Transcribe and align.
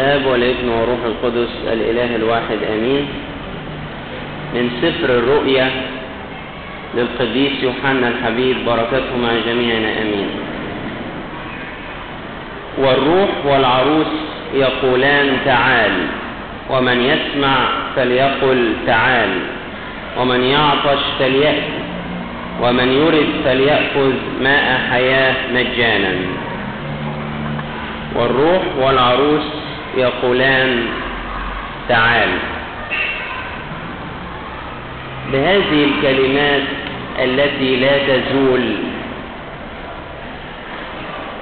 الاب 0.00 0.26
والابن 0.26 0.68
والروح 0.68 0.98
القدس 1.04 1.48
الإله 1.72 2.16
الواحد 2.16 2.58
آمين. 2.72 3.06
من 4.54 4.70
سفر 4.82 5.18
الرؤيا 5.18 5.70
للقديس 6.96 7.52
يوحنا 7.62 8.08
الحبيب 8.08 8.56
بركته 8.66 9.16
مع 9.22 9.32
جميعنا 9.46 10.02
آمين. 10.02 10.28
والروح 12.78 13.30
والعروس 13.44 14.12
يقولان 14.54 15.36
تعال 15.44 15.92
ومن 16.70 17.00
يسمع 17.00 17.56
فليقل 17.96 18.72
تعال 18.86 19.30
ومن 20.20 20.44
يعطش 20.44 21.02
فليأتي 21.18 21.80
ومن 22.62 22.88
يرد 22.92 23.28
فليأخذ 23.44 24.12
ماء 24.40 24.80
حياة 24.90 25.34
مجانا. 25.54 26.14
والروح 28.16 28.62
والعروس 28.80 29.59
يقولان 29.96 30.86
تعال. 31.88 32.28
بهذه 35.32 35.84
الكلمات 35.84 36.62
التي 37.18 37.76
لا 37.76 37.98
تزول 37.98 38.74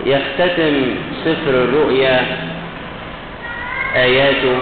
يختتم 0.06 0.74
سفر 1.24 1.50
الرؤيا 1.50 2.26
آياته 3.96 4.58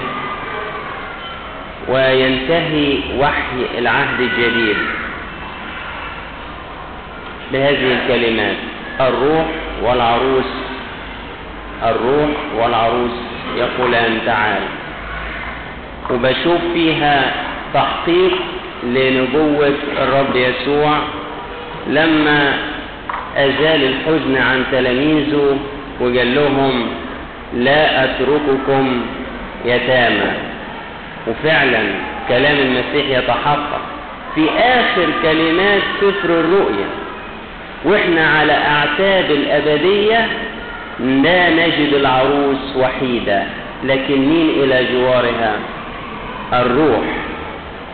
وينتهي 1.88 2.98
وحي 3.18 3.78
العهد 3.78 4.20
الجديد 4.20 4.76
بهذه 7.52 7.98
الكلمات 7.98 8.56
الروح 9.00 9.46
والعروس 9.82 10.52
الروح 11.82 12.30
والعروس. 12.58 13.25
يقولان 13.56 14.18
تعال. 14.26 14.62
وبشوف 16.10 16.60
فيها 16.74 17.32
تحقيق 17.74 18.32
لنبوة 18.84 19.74
الرب 20.02 20.36
يسوع 20.36 20.98
لما 21.86 22.58
أزال 23.36 23.84
الحزن 23.84 24.36
عن 24.36 24.64
تلاميذه 24.72 25.58
وقال 26.00 26.34
لهم 26.34 26.86
لا 27.54 28.04
أترككم 28.04 29.02
يتامى. 29.64 30.32
وفعلا 31.26 31.82
كلام 32.28 32.56
المسيح 32.56 33.18
يتحقق. 33.18 33.80
في 34.34 34.48
آخر 34.58 35.06
كلمات 35.22 35.82
سفر 36.00 36.28
الرؤيا 36.28 36.86
وإحنا 37.84 38.28
على 38.28 38.52
أعتاب 38.52 39.30
الأبدية 39.30 40.28
لا 41.00 41.50
نجد 41.50 41.92
العروس 41.92 42.76
وحيدة 42.76 43.42
لكن 43.84 44.18
مين 44.18 44.50
إلى 44.50 44.86
جوارها؟ 44.92 45.52
الروح. 46.52 47.04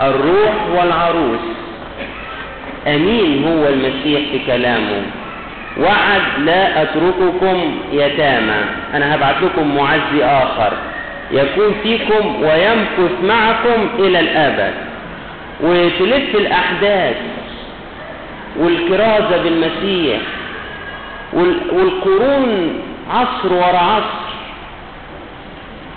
الروح 0.00 0.54
والعروس. 0.76 1.40
أمين 2.86 3.44
هو 3.44 3.68
المسيح 3.68 4.20
في 4.32 4.38
كلامه. 4.46 5.02
وعد 5.80 6.22
لا 6.44 6.82
أترككم 6.82 7.74
يتامى. 7.92 8.64
أنا 8.94 9.14
هبعت 9.14 9.42
لكم 9.42 9.76
معزي 9.76 10.24
آخر. 10.24 10.72
يكون 11.30 11.74
فيكم 11.82 12.42
ويمكث 12.42 13.12
معكم 13.24 13.88
إلى 13.98 14.20
الأبد. 14.20 14.74
وتلف 15.60 16.34
الأحداث. 16.34 17.16
والكرازة 18.58 19.42
بالمسيح. 19.42 20.20
والقرون 21.72 22.80
عصر 23.10 23.52
ورا 23.52 23.78
عصر. 23.78 24.32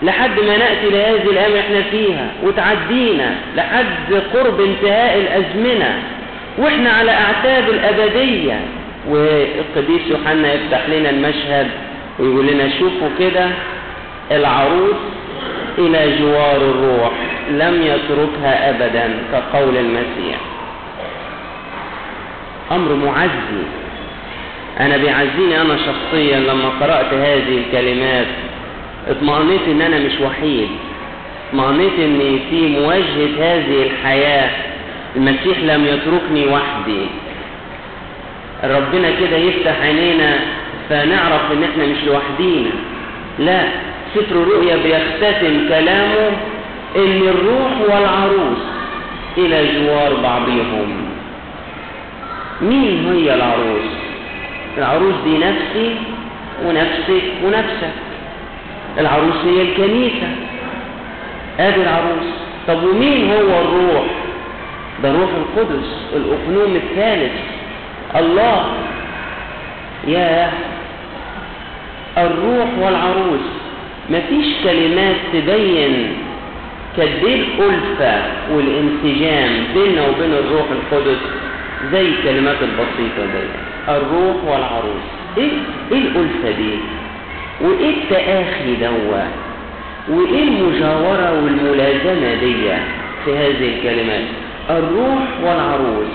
لحد 0.02 0.40
ما 0.40 0.58
نأتي 0.58 0.90
لهذه 0.90 1.30
الأيام 1.30 1.56
إحنا 1.60 1.82
فيها 1.92 2.28
وتعدينا 2.44 3.36
لحد 3.56 4.14
قرب 4.34 4.62
انتهاء 4.62 5.18
الأزمنة. 5.18 6.04
وإحنا 6.58 6.90
على 6.90 7.12
أعتاب 7.12 7.70
الأبدية. 7.70 8.60
والقديس 9.10 10.02
يوحنا 10.08 10.54
يفتح 10.54 10.90
لنا 10.90 11.10
المشهد 11.10 11.68
ويقول 12.20 12.48
لنا 12.48 12.70
شوفوا 12.80 13.10
كده 13.20 13.48
العروس 14.32 14.96
إلى 15.78 16.18
جوار 16.20 16.56
الروح 16.56 17.12
لم 17.50 17.82
يتركها 17.82 18.70
أبدا 18.70 19.14
كقول 19.32 19.78
المسيح. 19.78 20.38
أمر 22.72 22.94
معزي. 22.94 23.64
أنا 24.80 24.98
بيعزيني 24.98 25.62
أنا 25.62 25.78
شخصيا 25.78 26.40
لما 26.40 26.70
قرأت 26.70 27.14
هذه 27.14 27.58
الكلمات 27.58 28.28
اطمأنيت 29.08 29.62
إن 29.68 29.82
أنا 29.82 30.00
مش 30.00 30.20
وحيد. 30.22 30.70
اطمأنيت 31.50 32.00
إن 32.00 32.40
في 32.50 32.68
مواجهة 32.68 33.30
هذه 33.40 33.84
الحياة. 33.84 34.50
المسيح 35.16 35.58
لم 35.64 35.86
يتركني 35.86 36.48
وحدي. 36.48 37.06
ربنا 38.64 39.10
كده 39.20 39.38
يفتح 39.38 39.82
عينينا 39.82 40.40
فنعرف 40.90 41.52
إن 41.52 41.64
إحنا 41.64 41.86
مش 41.86 41.98
لوحدينا. 42.08 42.72
لا 43.40 43.64
سفر 44.16 44.36
الرؤيا 44.36 44.76
بيختتم 44.76 45.68
كلامه 45.70 46.32
إن 46.96 47.22
الروح 47.28 47.72
والعروس 47.82 48.58
إلى 49.38 49.68
جوار 49.80 50.14
بعضهم. 50.14 51.06
مين 52.62 53.14
هي 53.14 53.36
العروس؟ 53.36 54.06
العروس 54.78 55.14
دي 55.26 55.38
نفسي 55.38 55.96
ونفسك 56.66 57.24
ونفسك. 57.44 57.94
العروس 59.00 59.36
هي 59.46 59.62
الكنيسة. 59.62 60.28
آدي 61.60 61.82
العروس. 61.82 62.28
طب 62.68 62.84
ومين 62.84 63.32
هو 63.32 63.62
الروح؟ 63.62 64.06
ده 65.04 65.12
روح 65.12 65.30
القدس 65.38 66.06
الأقنوم 66.16 66.76
الثالث. 66.76 67.32
الله. 68.16 68.66
يا 70.08 70.52
الروح 72.18 72.68
والعروس. 72.82 73.46
مفيش 74.10 74.46
كلمات 74.64 75.16
تبين 75.34 76.18
قد 76.98 77.02
إيه 77.26 77.36
الألفة 77.60 78.24
والانسجام 78.52 79.64
بيننا 79.74 80.08
وبين 80.08 80.34
الروح 80.34 80.66
القدس 80.72 81.18
زي 81.92 82.02
الكلمات 82.02 82.58
البسيطة 82.62 83.26
دي. 83.26 83.75
الروح 83.90 84.36
والعروس. 84.46 85.06
إيه 85.38 85.50
إيه 85.92 85.98
الألفة 85.98 86.52
دي؟ 86.58 86.78
وإيه 87.62 87.90
التآخي 87.90 88.76
دوا؟ 88.82 89.22
وإيه 90.10 90.44
المجاورة 90.44 91.32
والملازمة 91.44 92.34
دي 92.40 92.56
في 93.26 93.38
هذه 93.38 93.74
الكلمات 93.78 94.24
الروح 94.70 95.24
والعروس. 95.44 96.14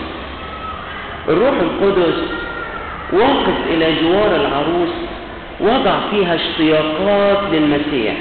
الروح 1.28 1.54
القدس 1.60 2.18
واقف 3.12 3.54
إلى 3.70 3.86
جوار 4.02 4.36
العروس 4.36 4.90
وضع 5.60 5.94
فيها 6.10 6.34
اشتياقات 6.34 7.38
للمسيح 7.52 8.14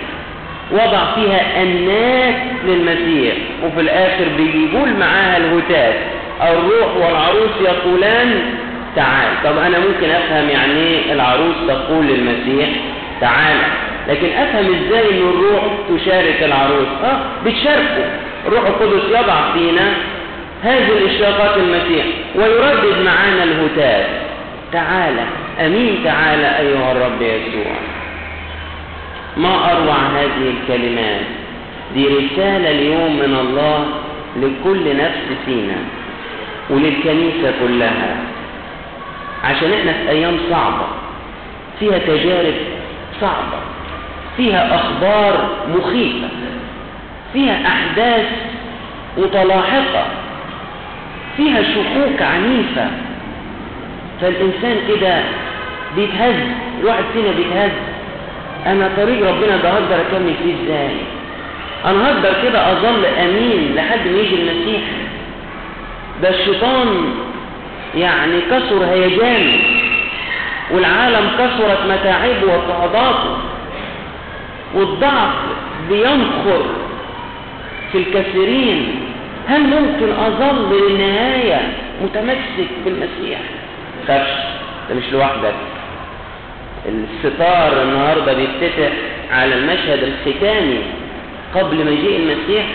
وضع 0.72 1.06
فيها 1.16 1.62
أنات 1.64 2.36
للمسيح 2.66 3.34
وفي 3.66 3.82
الآخر 3.82 4.26
بيقول 4.38 4.90
معاها 5.00 5.38
الهتاف. 5.38 5.96
الروح 6.42 6.96
والعروس 6.98 7.52
يقولان 7.62 8.42
تعال. 8.96 9.28
طب 9.44 9.58
أنا 9.58 9.80
ممكن 9.80 10.10
أفهم 10.10 10.50
يعني 10.50 10.74
إيه 10.74 11.14
العروس 11.14 11.56
تقول 11.68 12.06
للمسيح 12.06 12.70
تعال 13.22 13.58
لكن 14.08 14.28
أفهم 14.28 14.66
إزاي 14.66 15.10
أن 15.12 15.30
الروح 15.30 15.64
تشارك 15.90 16.44
العروس؟ 16.44 16.88
آه 17.04 17.20
بتشاركه. 17.46 18.06
الروح 18.48 18.66
القدس 18.68 19.04
يضع 19.10 19.52
فينا 19.54 19.92
هذه 20.64 20.92
الاشتياقات 20.98 21.58
المسيح 21.58 22.06
ويردد 22.36 23.06
معانا 23.06 23.44
الهتاف. 23.44 24.06
تعالى 24.74 25.22
أمين 25.66 26.02
تعالى 26.04 26.60
أيها 26.60 26.92
الرب 26.92 27.22
يسوع. 27.22 27.72
ما 29.38 29.72
أروع 29.72 29.96
هذه 29.96 30.54
الكلمات؟ 30.54 31.22
دي 31.94 32.08
رسالة 32.08 32.72
اليوم 32.72 33.16
من 33.16 33.38
الله 33.42 33.86
لكل 34.38 34.98
نفس 34.98 35.26
فينا 35.46 35.78
وللكنيسة 36.70 37.54
كلها. 37.62 38.18
عشان 39.44 39.74
إحنا 39.74 39.94
في 39.94 40.10
أيام 40.10 40.38
صعبة. 40.52 40.86
فيها 41.80 41.98
تجارب 41.98 42.54
صعبة. 43.22 43.60
فيها 44.38 44.76
أخبار 44.76 45.50
مخيفة. 45.76 46.28
فيها 47.34 47.68
أحداث 47.68 48.26
متلاحقة. 49.18 50.06
فيها 51.38 51.64
شكوك 51.64 52.22
عنيفة. 52.22 52.88
فالإنسان 54.22 54.76
كده 54.88 55.22
بيتهز. 55.96 56.36
الواحد 56.82 57.04
فينا 57.14 57.32
بيتهز. 57.32 57.72
أنا 58.66 58.90
طريق 58.98 59.30
ربنا 59.30 59.58
ده 59.58 59.70
هقدر 59.70 59.96
أكمل 59.96 60.34
فيه 60.44 60.54
إزاي؟ 60.64 60.96
أنا 61.86 62.08
هقدر 62.08 62.34
كده 62.44 62.72
أظل 62.72 63.06
أمين 63.06 63.76
لحد 63.76 64.00
ما 64.08 64.20
يجي 64.20 64.36
المسيح. 64.36 64.82
ده 66.22 66.30
الشيطان 66.30 66.88
يعني 67.96 68.42
كسر 68.42 68.86
هيجانه 68.86 69.58
والعالم 70.72 71.30
كثرت 71.38 71.80
متاعبه 71.86 72.46
واضطهاداته 72.54 73.38
والضعف 74.74 75.34
بينخر 75.90 76.66
في 77.92 77.98
الكثيرين. 77.98 79.00
هل 79.48 79.62
ممكن 79.62 80.10
أظل 80.14 80.76
للنهاية 80.76 81.74
متمسك 82.02 82.70
بالمسيح؟ 82.86 83.40
خافش 84.08 84.30
ده 84.90 84.96
مش 84.96 85.04
لوحدك. 85.12 85.54
الستار 86.86 87.82
النهاردة 87.82 88.34
بيفتتح 88.34 88.92
على 89.32 89.56
المشهد 89.56 90.04
الختامي 90.04 90.80
قبل 91.56 91.78
مجيء 91.78 92.20
المسيح 92.20 92.66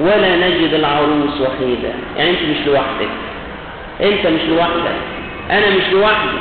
ولا 0.00 0.36
نجد 0.36 0.74
العروس 0.74 1.40
وحيدة. 1.40 1.92
يعني 2.16 2.30
انت 2.30 2.38
مش 2.42 2.66
لوحدك. 2.66 3.08
أنت 4.00 4.26
مش 4.26 4.40
لوحدك. 4.48 4.96
أنا 5.50 5.70
مش 5.76 5.92
لوحدي. 5.92 6.38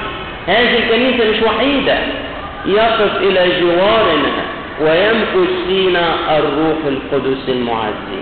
هذه 0.47 0.77
الكنيسة 0.77 1.31
مش 1.31 1.43
وحيدة. 1.43 1.97
يقف 2.65 3.17
إلى 3.21 3.61
جوارنا 3.61 4.31
ويمكث 4.81 5.49
فينا 5.67 6.13
الروح 6.37 6.77
القدس 6.87 7.49
المعزي. 7.49 8.21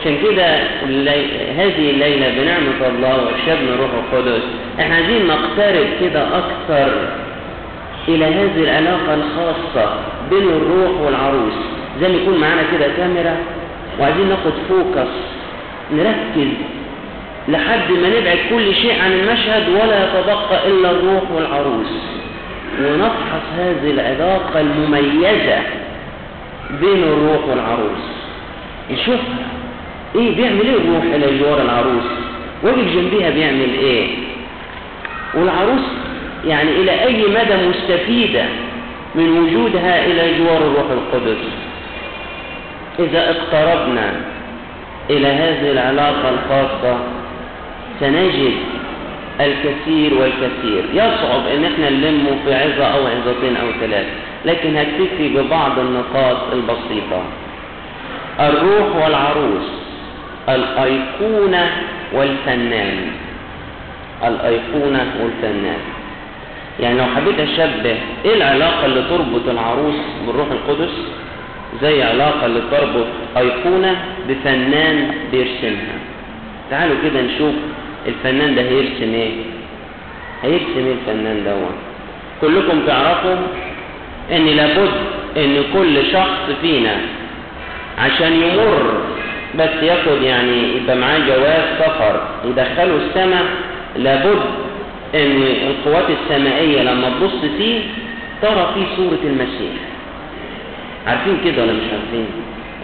عشان 0.00 0.18
كده 0.22 0.44
اللي... 0.82 1.26
هذه 1.56 1.90
الليلة 1.90 2.28
بنعمة 2.28 2.88
الله 2.88 3.24
وارشادنا 3.24 3.74
الروح 3.74 3.90
القدس. 3.92 4.42
إحنا 4.80 4.94
عايزين 4.94 5.26
نقترب 5.26 5.86
كده 6.00 6.22
أكثر 6.38 6.92
إلى 8.08 8.24
هذه 8.24 8.62
العلاقة 8.64 9.14
الخاصة 9.14 9.94
بين 10.30 10.42
الروح 10.48 11.00
والعروس. 11.00 11.54
زي 12.00 12.08
ما 12.08 12.14
يكون 12.14 12.38
معانا 12.38 12.62
كده 12.72 12.86
كاميرا. 12.96 13.36
وعايزين 14.00 14.28
ناخد 14.28 14.52
فوكس. 14.68 15.10
نركز 15.92 16.52
لحد 17.48 17.90
ما 17.90 18.08
نبعد 18.20 18.38
كل 18.50 18.74
شيء 18.74 19.02
عن 19.04 19.12
المشهد 19.12 19.68
ولا 19.68 20.04
يتبقى 20.04 20.68
إلا 20.68 20.90
الروح 20.90 21.30
والعروس. 21.30 21.92
ونفحص 22.82 23.42
هذه 23.58 23.90
العلاقة 23.90 24.60
المميزة 24.60 25.58
بين 26.80 27.02
الروح 27.02 27.48
والعروس. 27.48 28.04
نشوفها 28.90 29.46
إيه 30.14 30.36
بيعمل 30.36 30.60
إيه 30.60 30.76
الروح 30.76 31.04
إلى 31.14 31.38
جوار 31.38 31.62
العروس؟ 31.62 32.04
واقف 32.62 32.94
جنبيها 32.94 33.30
بيعمل 33.30 33.70
إيه؟ 33.82 34.06
والعروس 35.34 35.84
يعني 36.46 36.70
إلى 36.70 36.90
أي 37.04 37.22
مدى 37.28 37.68
مستفيدة 37.68 38.44
من 39.14 39.38
وجودها 39.38 40.06
إلى 40.06 40.38
جوار 40.38 40.56
الروح 40.56 40.86
القدس؟ 40.90 41.38
إذا 42.98 43.30
اقتربنا 43.30 44.12
إلى 45.10 45.26
هذه 45.28 45.70
العلاقة 45.72 46.28
الخاصة 46.30 46.98
سنجد 48.00 48.52
الكثير 49.40 50.14
والكثير. 50.14 50.84
يصعب 50.92 51.46
إن 51.56 51.64
إحنا 51.64 51.90
نلمه 51.90 52.30
في 52.44 52.54
عظة 52.54 52.84
أو 52.84 53.06
عظتين 53.06 53.56
أو 53.56 53.66
ثلاث 53.80 54.06
لكن 54.44 54.76
هكتفي 54.76 55.28
ببعض 55.28 55.78
النقاط 55.78 56.36
البسيطة. 56.52 57.22
الروح 58.40 58.96
والعروس 59.04 59.68
الأيقونة 60.48 61.70
والفنان. 62.12 62.96
الأيقونة 64.26 65.06
والفنان. 65.22 65.80
يعني 66.80 66.98
لو 66.98 67.04
حبيت 67.16 67.40
أشبه 67.40 67.96
إيه 68.24 68.34
العلاقة 68.34 68.86
اللي 68.86 69.02
تربط 69.10 69.48
العروس 69.48 69.94
بالروح 70.26 70.46
القدس؟ 70.50 70.94
زي 71.82 72.02
علاقة 72.02 72.46
اللي 72.46 72.62
تربط 72.70 73.06
أيقونة 73.36 73.96
بفنان 74.28 75.10
بيرسمها. 75.32 75.98
تعالوا 76.70 76.96
كده 77.04 77.20
نشوف 77.22 77.54
الفنان 78.06 78.54
ده 78.54 78.62
هيرسم 78.62 79.14
إيه؟ 79.14 79.30
هيرسم 80.42 80.86
إيه 80.86 80.92
الفنان 80.92 81.44
ده 81.44 81.54
كلكم 82.40 82.80
تعرفوا 82.86 83.36
ان 84.32 84.46
لابد 84.46 84.90
ان 85.36 85.62
كل 85.74 86.06
شخص 86.12 86.46
فينا 86.62 86.96
عشان 87.98 88.32
يمر 88.32 89.00
بس 89.58 89.82
ياخد 89.82 90.22
يعني 90.22 90.62
يبقى 90.76 90.96
معاه 90.96 91.18
جواز 91.18 91.62
سفر 91.78 92.20
يدخله 92.44 92.96
السماء 92.96 93.44
لابد 93.96 94.40
ان 95.14 95.42
القوات 95.70 96.04
السمائية 96.10 96.82
لما 96.82 97.10
تبص 97.20 97.40
فيه 97.58 97.80
ترى 98.42 98.70
فيه 98.74 98.96
صورة 98.96 99.18
المسيح. 99.24 99.72
عارفين 101.06 101.38
كده 101.44 101.62
ولا 101.62 101.72
مش 101.72 101.82
عارفين؟ 101.92 102.26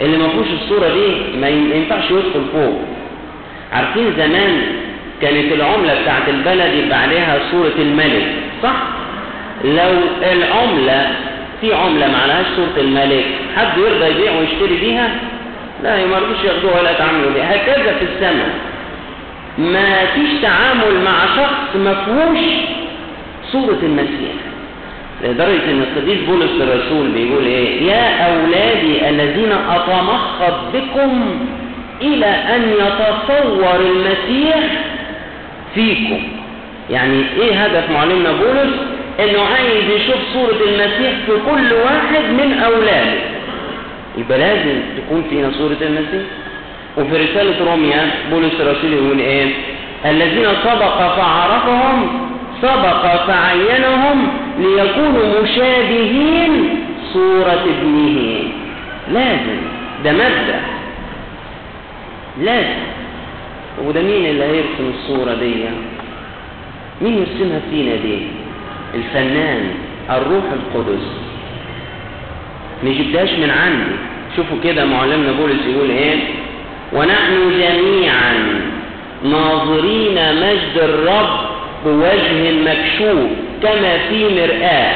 اللي 0.00 0.16
ما 0.18 0.28
فيهوش 0.28 0.46
الصورة 0.62 0.88
دي 0.88 1.38
ما 1.40 1.48
ينفعش 1.48 2.10
يدخل 2.10 2.44
فوق. 2.52 2.80
عارفين 3.72 4.12
زمان 4.16 4.62
كانت 5.22 5.52
العملة 5.52 6.02
بتاعت 6.02 6.28
البلد 6.28 6.74
يبقى 6.74 6.98
عليها 7.02 7.38
صورة 7.50 7.72
الملك 7.78 8.26
صح؟ 8.62 8.76
لو 9.64 9.92
العملة 10.32 11.10
في 11.60 11.74
عملة 11.74 12.06
ما 12.06 12.18
عليهاش 12.22 12.46
صورة 12.56 12.84
الملك 12.84 13.24
حد 13.56 13.78
يرضى 13.78 14.10
يبيع 14.10 14.32
ويشتري 14.38 14.76
بيها؟ 14.80 15.08
لا 15.82 16.06
ما 16.06 16.18
رضوش 16.18 16.44
ياخدوها 16.44 16.80
ولا 16.80 16.90
يتعاملوا 16.90 17.30
بيها 17.30 17.56
هكذا 17.56 17.92
في 17.98 18.04
السماء 18.14 18.50
ما 19.58 20.04
فيش 20.14 20.40
تعامل 20.42 21.00
مع 21.04 21.26
شخص 21.36 21.76
ما 21.76 21.94
فيهوش 21.94 22.38
صورة 23.52 23.78
المسيح. 23.82 24.32
لدرجة 25.24 25.70
إن 25.70 25.82
القديس 25.82 26.18
بولس 26.28 26.50
الرسول 26.60 27.08
بيقول 27.08 27.44
إيه؟ 27.44 27.82
يا 27.82 28.26
أولادي 28.26 29.08
الذين 29.08 29.52
اتمخض 29.52 30.72
بكم 30.74 31.38
إلى 32.02 32.26
أن 32.26 32.62
يتصور 32.72 33.80
المسيح 33.80 34.56
فيكم. 35.76 36.22
يعني 36.90 37.24
إيه 37.40 37.64
هدف 37.64 37.90
معلمنا 37.90 38.32
بولس؟ 38.32 38.74
إنه 39.20 39.42
عايز 39.54 39.84
يشوف 40.00 40.16
صورة 40.32 40.56
المسيح 40.68 41.12
في 41.26 41.32
كل 41.50 41.72
واحد 41.72 42.24
من 42.38 42.58
أولاده. 42.64 43.20
يبقى 44.18 44.38
لازم 44.38 44.80
تكون 44.96 45.24
فينا 45.30 45.50
صورة 45.58 45.76
المسيح. 45.80 46.26
وفي 46.96 47.16
رسالة 47.24 47.70
روميا 47.70 48.10
بولس 48.30 48.60
الرسول 48.60 48.92
يقول 48.92 49.18
إيه؟ 49.18 49.46
الذين 50.04 50.46
سبق 50.64 51.16
فعرفهم 51.16 52.28
سبق 52.62 53.26
فعينهم 53.26 54.28
ليكونوا 54.58 55.42
مشابهين 55.42 56.68
صورة 57.12 57.64
ابنه. 57.80 58.42
لازم. 59.12 59.60
ده 60.04 60.12
مبدأ. 60.12 60.60
لازم. 62.40 62.95
وده 63.84 64.02
مين 64.02 64.26
اللي 64.26 64.44
هيرسم 64.44 64.92
الصورة 64.94 65.34
دي. 65.34 65.54
مين 67.02 67.18
يرسمها 67.18 67.60
فينا 67.70 67.96
دي؟ 67.96 68.18
الفنان 68.94 69.70
الروح 70.10 70.44
القدس. 70.52 71.06
ما 72.82 72.90
جبتهاش 72.90 73.30
من 73.30 73.50
عندي. 73.50 73.96
شوفوا 74.36 74.56
كده 74.64 74.84
معلمنا 74.84 75.32
بولس 75.32 75.66
يقول 75.66 75.90
إيه؟ 75.90 76.16
ونحن 76.92 77.50
جميعا 77.58 78.34
ناظرين 79.24 80.14
مجد 80.14 80.76
الرب 80.76 81.38
بوجه 81.84 82.52
مكشوف 82.66 83.30
كما 83.62 83.98
في 84.08 84.24
مرآة. 84.24 84.94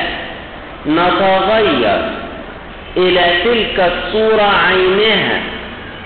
نتغير 0.87 2.11
إلى 2.97 3.25
تلك 3.45 3.93
الصورة 3.93 4.43
عينها 4.43 5.41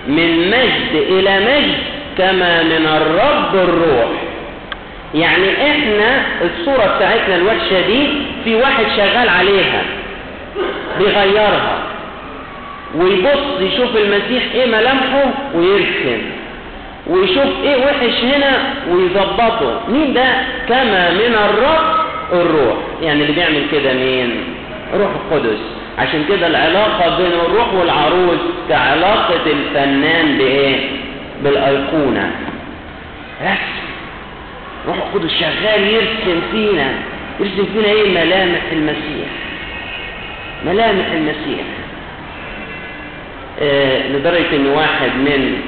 من 0.08 0.50
مجد 0.50 1.02
إلى 1.10 1.40
مجد. 1.40 1.93
كما 2.18 2.62
من 2.62 2.86
الرب 2.86 3.54
الروح. 3.54 4.08
يعني 5.14 5.70
إحنا 5.70 6.22
الصورة 6.42 6.96
بتاعتنا 6.96 7.36
الوحشة 7.36 7.86
دي 7.86 8.08
في 8.44 8.54
واحد 8.54 8.84
شغال 8.96 9.28
عليها 9.28 9.82
بيغيرها 10.98 11.78
ويبص 12.94 13.60
يشوف 13.60 13.96
المسيح 13.96 14.42
إيه 14.54 14.66
ملامحه 14.66 15.24
ويرسم 15.54 16.22
ويشوف 17.06 17.48
إيه 17.64 17.76
وحش 17.76 18.24
هنا 18.24 18.52
ويظبطه. 18.90 19.80
مين 19.88 20.14
ده؟ 20.14 20.26
كما 20.68 21.10
من 21.10 21.34
الرب 21.34 21.94
الروح. 22.32 22.76
يعني 23.02 23.22
اللي 23.22 23.32
بيعمل 23.32 23.62
كده 23.72 23.92
مين؟ 23.92 24.30
روح 24.94 25.08
القدس. 25.10 25.58
عشان 25.98 26.24
كده 26.28 26.46
العلاقة 26.46 27.16
بين 27.16 27.32
الروح 27.46 27.74
والعروس 27.74 28.38
كعلاقة 28.68 29.40
الفنان 29.46 30.38
بإيه؟ 30.38 30.76
بالأيقونة. 31.42 32.30
رسم. 33.42 33.84
روح 34.86 34.96
القدس 34.96 35.30
شغال 35.40 35.82
يرسم 35.86 36.40
فينا. 36.52 36.92
يرسم 37.40 37.66
فينا 37.72 37.86
إيه؟ 37.86 38.10
ملامح 38.10 38.62
المسيح. 38.72 39.28
ملامح 40.66 41.06
المسيح. 41.12 41.64
آه 43.62 44.08
لدرجة 44.08 44.56
إن 44.56 44.66
واحد 44.66 45.10
من 45.16 45.62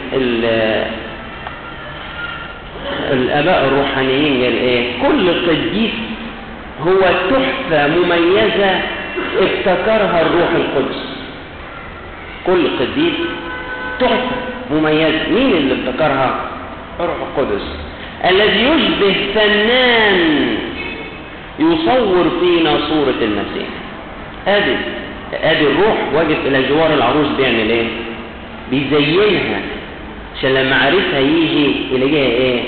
الآباء 3.12 3.64
الروحانيين 3.64 4.44
قال 4.44 4.56
إيه؟ 4.56 5.02
كل 5.02 5.48
قديس 5.48 5.92
هو 6.86 7.00
تحفة 7.30 7.86
مميزة 7.86 8.80
ابتكرها 9.40 10.22
الروح 10.22 10.50
القدس. 10.54 11.16
كل 12.46 12.68
قديس 12.80 13.14
تحفة. 14.00 14.55
مميزة 14.70 15.28
مين 15.30 15.52
اللي 15.56 15.74
ابتكرها 15.74 16.40
الروح 17.00 17.16
القدس. 17.20 17.62
الذي 18.30 18.62
يشبه 18.62 19.14
فنان 19.34 20.56
يصور 21.58 22.30
فينا 22.40 22.78
صورة 22.88 23.14
المسيح. 23.22 23.68
هذه 24.46 24.78
آدي 25.34 25.66
الروح 25.66 25.96
واقف 26.14 26.46
إلى 26.46 26.68
جوار 26.68 26.94
العروس 26.94 27.26
بيعمل 27.38 27.70
إيه؟ 27.70 27.86
بيزينها 28.70 29.60
عشان 30.38 30.54
لما 30.54 30.76
عريسها 30.76 31.18
يجي 31.18 31.72
يلاقيها 31.92 32.30
إيه؟ 32.30 32.60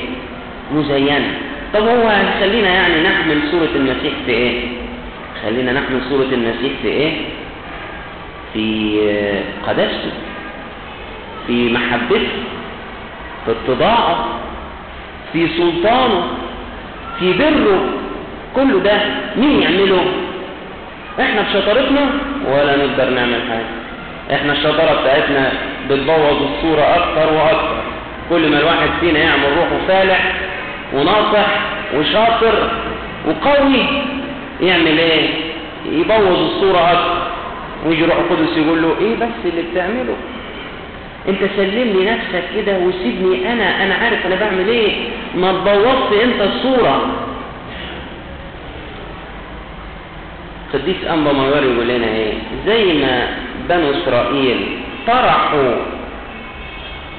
مزينة. 0.74 1.34
طب 1.74 1.82
هو 1.82 2.10
خلينا 2.40 2.68
يعني 2.68 3.02
نحمل 3.02 3.38
صورة 3.50 3.68
المسيح 3.76 4.12
في 4.26 4.32
إيه؟ 4.32 4.60
خلينا 5.42 5.72
نحمل 5.72 6.00
صورة 6.10 6.26
المسيح 6.32 6.72
في 6.82 6.88
إيه؟ 6.88 7.12
في 8.54 8.90
قداسته 9.66 10.12
في 11.48 11.72
محبته 11.72 12.28
في 13.46 13.50
اتضاعه 13.52 14.24
في 15.32 15.48
سلطانه 15.48 16.22
في 17.18 17.32
بره 17.32 17.80
كله 18.56 18.80
ده 18.80 19.00
مين 19.36 19.62
يعمله؟ 19.62 20.04
إحنا 21.20 21.42
بشطارتنا 21.42 22.10
ولا 22.46 22.76
نقدر 22.76 23.10
نعمل 23.10 23.40
حاجة. 23.50 24.38
إحنا 24.38 24.52
الشطارة 24.52 25.00
بتاعتنا 25.00 25.52
بتبوظ 25.90 26.42
الصورة 26.42 26.80
أكتر 26.82 27.32
وأكتر. 27.32 27.76
كل 28.30 28.50
ما 28.50 28.58
الواحد 28.58 28.88
فينا 29.00 29.18
يعمل 29.18 29.44
روحه 29.56 29.78
فالح 29.88 30.32
وناصح 30.94 31.46
وشاطر 31.96 32.70
وقوي 33.26 33.84
يعمل 34.60 34.98
إيه؟ 34.98 35.28
يبوظ 35.92 36.40
الصورة 36.42 36.92
أكتر. 36.92 37.18
ويجي 37.86 38.04
روح 38.04 38.16
القدس 38.16 38.56
يقول 38.56 38.82
له 38.82 38.96
إيه 39.00 39.14
بس 39.16 39.36
اللي 39.52 39.62
بتعمله؟ 39.72 40.16
انت 41.28 41.38
سلم 41.56 41.96
لي 41.96 42.10
نفسك 42.10 42.44
كده 42.56 42.78
وسيبني 42.78 43.52
أنا 43.52 43.84
أنا 43.84 43.94
عارف 43.94 44.26
أنا 44.26 44.34
بعمل 44.34 44.68
إيه. 44.68 44.92
ما 45.34 45.52
تبوظت 45.52 46.12
انت 46.22 46.40
الصورة. 46.42 47.06
قديس 50.74 50.96
انبا 51.12 51.32
ميار 51.32 51.62
يقول 51.64 51.88
لنا 51.88 52.06
إيه؟ 52.06 52.32
زي 52.66 52.84
ما 52.92 53.28
بنو 53.68 53.90
إسرائيل 53.90 54.66
طرحوا 55.06 55.74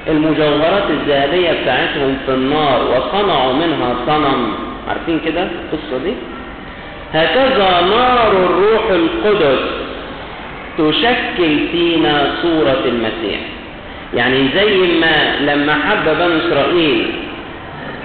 المجوهرات 0.08 0.90
الذهبية 0.90 1.62
بتاعتهم 1.62 2.16
في 2.26 2.34
النار 2.34 2.80
وصنعوا 2.90 3.52
منها 3.52 3.94
صنم. 4.06 4.52
عارفين 4.88 5.20
كده 5.24 5.42
القصة 5.42 6.04
دي؟ 6.04 6.12
هكذا 7.12 7.80
نار 7.80 8.32
الروح 8.32 8.90
القدس 8.90 9.60
تشكل 10.78 11.58
فينا 11.72 12.34
صورة 12.42 12.80
المسيح. 12.84 13.40
يعني 14.14 14.48
زي 14.54 14.76
ما 14.76 15.36
لما 15.40 15.74
حب 15.74 16.04
بنو 16.04 16.38
إسرائيل 16.38 17.06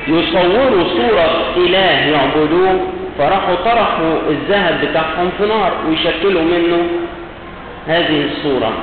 يصوروا 0.07 0.83
صورة 0.83 1.53
إله 1.57 1.91
يعبدوه 2.11 2.87
فراحوا 3.17 3.55
طرحوا 3.55 4.13
الذهب 4.29 4.85
بتاعهم 4.85 5.29
في 5.37 5.45
نار 5.45 5.73
ويشكلوا 5.89 6.41
منه 6.41 6.87
هذه 7.87 8.25
الصورة. 8.31 8.73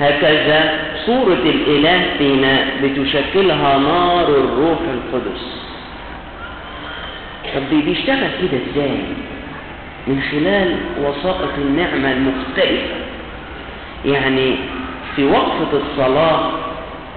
هكذا 0.00 0.78
صورة 1.06 1.42
الإله 1.44 2.00
فينا 2.18 2.64
بتشكلها 2.82 3.78
نار 3.78 4.28
الروح 4.28 4.78
القدس. 4.94 5.62
طب 7.54 7.84
بيشتغل 7.84 8.30
كده 8.42 8.58
إزاي؟ 8.72 8.98
من 10.06 10.22
خلال 10.30 10.76
وسائط 11.00 11.52
النعمة 11.58 12.12
المختلفة. 12.12 12.96
يعني 14.04 14.54
في 15.16 15.24
وقفة 15.24 15.72
الصلاة 15.72 16.50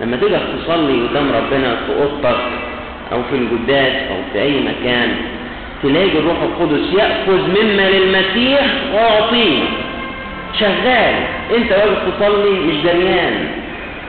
لما 0.02 0.18
تقدر 0.18 0.40
تصلي 0.40 1.08
قدام 1.08 1.32
ربنا 1.32 1.76
في 1.76 2.02
أوضتك 2.02 2.42
أو 3.12 3.24
في 3.24 3.36
الجداد 3.36 3.94
أو 3.94 4.18
في 4.34 4.42
أي 4.42 4.60
مكان 4.62 5.10
تلاقي 5.84 6.18
الروح 6.20 6.38
القدس 6.42 6.94
يأخذ 6.94 7.50
مما 7.50 7.90
للمسيح 7.90 8.66
ويعطيه 8.94 9.64
شغال. 10.60 11.16
أنت 11.58 11.72
واقف 11.72 12.20
تصلي 12.20 12.60
مش 12.60 12.76
دريان. 12.84 13.48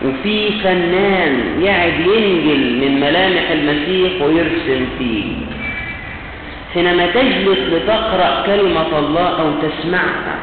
وفي 0.04 0.50
فنان 0.64 1.64
قاعد 1.64 1.92
ينجل 2.00 2.80
من 2.80 3.00
ملامح 3.00 3.50
المسيح 3.50 4.22
ويرسم 4.22 4.86
فيه. 4.98 5.24
حينما 6.74 7.06
تجلس 7.06 7.58
لتقرأ 7.72 8.42
كلمة 8.46 8.98
الله 8.98 9.40
أو 9.40 9.50
تسمعها 9.62 10.38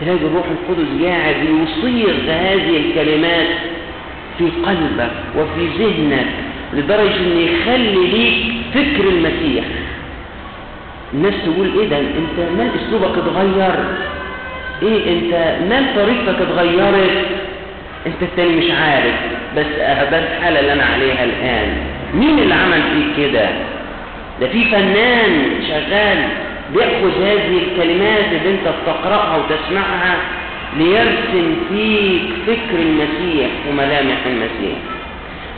تلاقي 0.00 0.18
الروح 0.18 0.44
القدس 0.46 1.04
قاعد 1.04 1.36
يصيغ 1.36 2.14
هذه 2.28 2.76
الكلمات 2.76 3.46
في 4.38 4.44
قلبك 4.66 5.10
وفي 5.36 5.66
ذهنك 5.78 6.26
لدرجة 6.74 7.16
ان 7.16 7.38
يخلي 7.38 8.06
ليك 8.06 8.44
فكر 8.74 9.08
المسيح. 9.08 9.64
الناس 11.14 11.34
تقول 11.44 11.70
إيه 11.78 11.88
ده؟ 11.88 11.98
أنت 11.98 12.50
مال 12.58 12.70
أسلوبك 12.80 13.18
اتغير. 13.18 13.74
إيه 14.82 15.12
أنت 15.12 15.56
مال 15.70 15.94
طريقتك 15.96 16.42
اتغيرت؟ 16.42 17.26
أنت 18.06 18.22
التاني 18.22 18.56
مش 18.56 18.70
عارف. 18.70 19.14
بس 19.56 19.66
اهبال 19.78 20.18
الحالة 20.18 20.60
اللي 20.60 20.72
أنا 20.72 20.84
عليها 20.84 21.24
الآن. 21.24 21.76
مين 22.14 22.38
اللي 22.38 22.54
عمل 22.54 22.82
فيك 22.82 23.26
كده؟ 23.30 23.48
ده 24.40 24.48
في 24.48 24.64
فنان 24.64 25.50
شغال. 25.68 26.18
بيأخذ 26.74 27.22
هذه 27.22 27.58
الكلمات 27.58 28.24
اللي 28.32 28.50
انت 28.50 28.68
بتقرأها 28.82 29.36
وتسمعها 29.36 30.16
ليرسم 30.78 31.56
فيك 31.68 32.22
فكر 32.46 32.78
المسيح 32.78 33.50
وملامح 33.68 34.26
المسيح. 34.26 34.78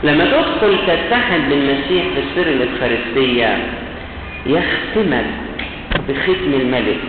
لما 0.03 0.25
تدخل 0.25 0.77
تتحد 0.87 1.41
بالمسيح 1.49 2.03
في 2.15 2.19
السر 2.19 2.51
الإفخارستية 2.51 3.57
يختمك 4.45 5.25
بختم 6.09 6.53
الملك. 6.53 6.99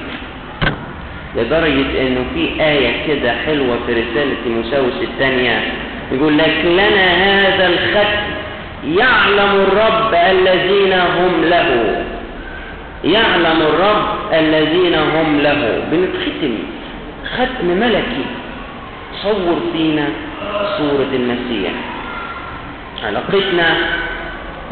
لدرجة 1.37 2.00
إنه 2.00 2.25
في 2.34 2.64
آية 2.64 3.06
كده 3.06 3.32
حلوة 3.46 3.78
في 3.87 3.92
رسالة 3.92 4.34
تيموساوس 4.44 5.02
الثانية 5.02 5.62
يقول 6.12 6.38
لك 6.38 6.54
لنا 6.64 7.06
هذا 7.06 7.66
الختم 7.66 8.20
يعلم 8.99 9.61
الرب 9.61 10.14
الذين 10.14 10.92
هم 10.92 11.44
له. 11.44 12.04
يعلم 13.04 13.62
الرب 13.62 14.32
الذين 14.32 14.94
هم 14.94 15.40
له. 15.40 15.84
بنتختم 15.92 16.58
ختم 17.34 17.66
ملكي. 17.66 18.25
صور 19.23 19.61
فينا 19.73 20.06
صورة 20.78 21.08
المسيح. 21.12 21.73
علاقتنا 23.04 23.76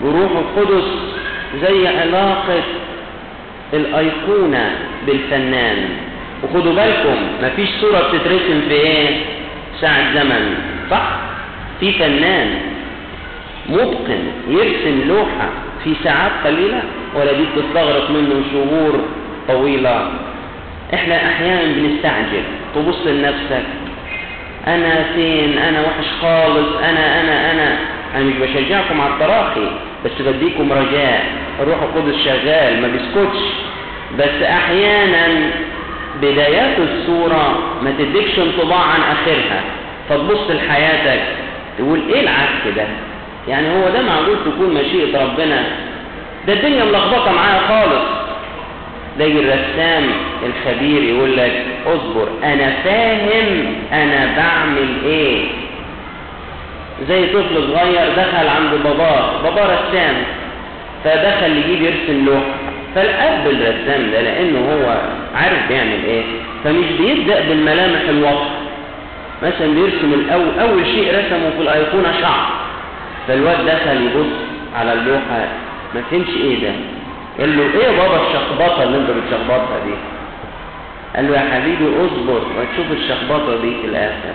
بروح 0.02 0.30
القدس 0.32 0.88
زي 1.62 1.88
علاقة 1.88 2.62
الأيقونة 3.74 4.70
بالفنان. 5.06 5.88
وخدوا 6.42 6.72
بالكم 6.72 7.16
مفيش 7.42 7.68
صورة 7.80 7.98
بتترسم 7.98 8.60
في 8.68 8.74
إيه؟ 8.74 9.16
ساعة 9.80 10.14
زمن. 10.14 10.54
صح؟ 10.90 11.18
في 11.80 11.92
فنان 11.92 12.48
متقن 13.68 14.22
يرسم 14.48 15.08
لوحة. 15.08 15.48
في 15.84 15.94
ساعات 16.04 16.32
قليلة 16.44 16.82
ولا 17.14 17.32
دي 17.32 17.44
بتستغرق 17.56 18.10
منه 18.10 18.42
شهور 18.52 19.00
طويلة. 19.48 20.10
إحنا 20.94 21.16
أحيانا 21.16 21.72
بنستعجل. 21.72 22.42
تبص 22.74 23.06
لنفسك. 23.06 23.64
أنا 24.66 25.04
فين؟ 25.14 25.58
أنا 25.58 25.80
وحش 25.80 26.06
خالص. 26.20 26.76
أنا 26.84 27.20
أنا 27.20 27.52
أنا. 27.52 27.76
أنا 28.16 28.24
مش 28.24 28.34
بشجعكم 28.34 29.00
على 29.00 29.12
التراخي 29.14 29.70
بس 30.04 30.22
بديكم 30.26 30.72
رجاء. 30.72 31.24
الروح 31.60 31.82
القدس 31.82 32.24
شغال 32.24 32.82
ما 32.82 32.88
بيسكتش. 32.88 33.42
بس 34.18 34.42
أحيانا 34.42 35.50
بدايات 36.22 36.78
الصورة 36.78 37.58
ما 37.82 37.90
تديكش 37.98 38.38
انطباع 38.38 38.80
عن 38.80 39.00
آخرها. 39.00 39.60
فتبص 40.08 40.50
لحياتك 40.50 41.22
تقول 41.78 42.00
إيه 42.14 42.20
العك 42.20 42.76
ده؟ 42.76 42.84
يعني 43.48 43.68
هو 43.68 43.88
ده 43.90 44.02
معقول 44.02 44.36
تكون 44.44 44.74
مشيئة 44.74 45.22
ربنا؟ 45.24 45.64
ده 46.46 46.52
الدنيا 46.52 46.84
ملخبطة 46.84 47.32
معايا 47.32 47.60
خالص. 47.68 48.04
تلاقي 49.16 49.32
الرسام 49.32 50.04
الخبير 50.46 51.02
يقول 51.02 51.36
لك 51.36 51.64
اصبر 51.86 52.28
أنا 52.44 52.70
فاهم 52.84 53.74
أنا 53.92 54.26
بعمل 54.36 54.88
إيه. 55.04 55.44
زي 57.08 57.26
طفل 57.26 57.54
صغير 57.54 58.08
دخل 58.16 58.48
عند 58.48 58.80
باباه 58.84 59.42
باباه 59.42 59.64
رسام 59.64 60.14
فدخل 61.04 61.56
يجيب 61.56 61.82
يرسم 61.82 62.26
لوحه 62.26 62.54
فالاب 62.94 63.46
الرسام 63.46 64.10
ده 64.12 64.20
لأنه 64.20 64.58
هو 64.58 65.00
عارف 65.34 65.68
بيعمل 65.68 66.04
إيه. 66.06 66.22
فمش 66.64 66.86
بيبدأ 66.98 67.40
بالملامح 67.40 68.00
الوصف. 68.08 68.48
مثلا 69.42 69.74
بيرسم 69.74 70.12
الأول 70.14 70.58
أول 70.60 70.86
شيء 70.86 71.08
رسمه 71.08 71.50
في 71.56 71.62
الأيقونة 71.62 72.12
شعر. 72.20 72.46
فالواد 73.28 73.66
دخل 73.66 74.02
يبص 74.02 74.32
على 74.76 74.92
اللوحة 74.92 75.46
ما 75.94 76.02
فهمش 76.10 76.28
إيه 76.44 76.62
ده. 76.62 76.72
قال 77.40 77.56
له 77.56 77.62
إيه 77.62 77.84
يا 77.86 77.90
بابا 78.02 78.16
الشخبطة 78.28 78.82
اللي 78.82 78.98
أنت 78.98 79.10
بتشخبطها 79.10 79.78
دي؟ 79.86 79.94
قال 81.16 81.28
له 81.28 81.34
يا 81.36 81.50
حبيبي 81.54 81.84
اصبر 82.06 82.40
وتشوف 82.58 82.92
الشخبطة 82.92 83.62
دي 83.62 83.70
في 83.82 83.86
الآخر. 83.86 84.34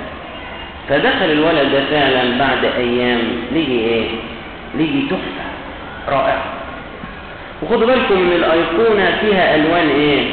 فدخل 0.90 1.26
الولد 1.32 1.72
ده 1.74 1.84
فعلا 1.92 2.40
بعد 2.40 2.66
أيام 2.78 3.20
لقي 3.52 3.72
إيه؟ 3.72 4.06
لقي 4.76 5.02
تحفة 5.10 5.48
رائعة. 6.10 6.44
وخدوا 7.64 7.88
بالكم 7.88 8.16
إن 8.16 8.32
الأيقونة 8.36 9.18
فيها 9.22 9.56
ألوان 9.56 9.88
إيه؟ 9.90 10.24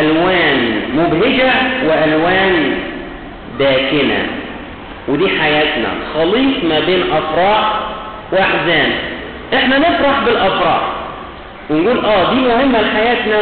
ألوان 0.00 0.80
مبهجة 0.94 1.52
وألوان 1.88 2.74
داكنة. 3.58 4.26
ودي 5.08 5.28
حياتنا. 5.28 5.88
خليط 6.14 6.64
ما 6.64 6.80
بين 6.80 7.02
أفراح 7.12 7.80
وأحزان. 8.32 8.90
إحنا 9.54 9.78
نفرح 9.78 10.24
بالأفراح. 10.26 10.80
ونقول 11.70 12.04
آه 12.04 12.34
دي 12.34 12.40
مهمة 12.40 12.80
لحياتنا 12.80 13.38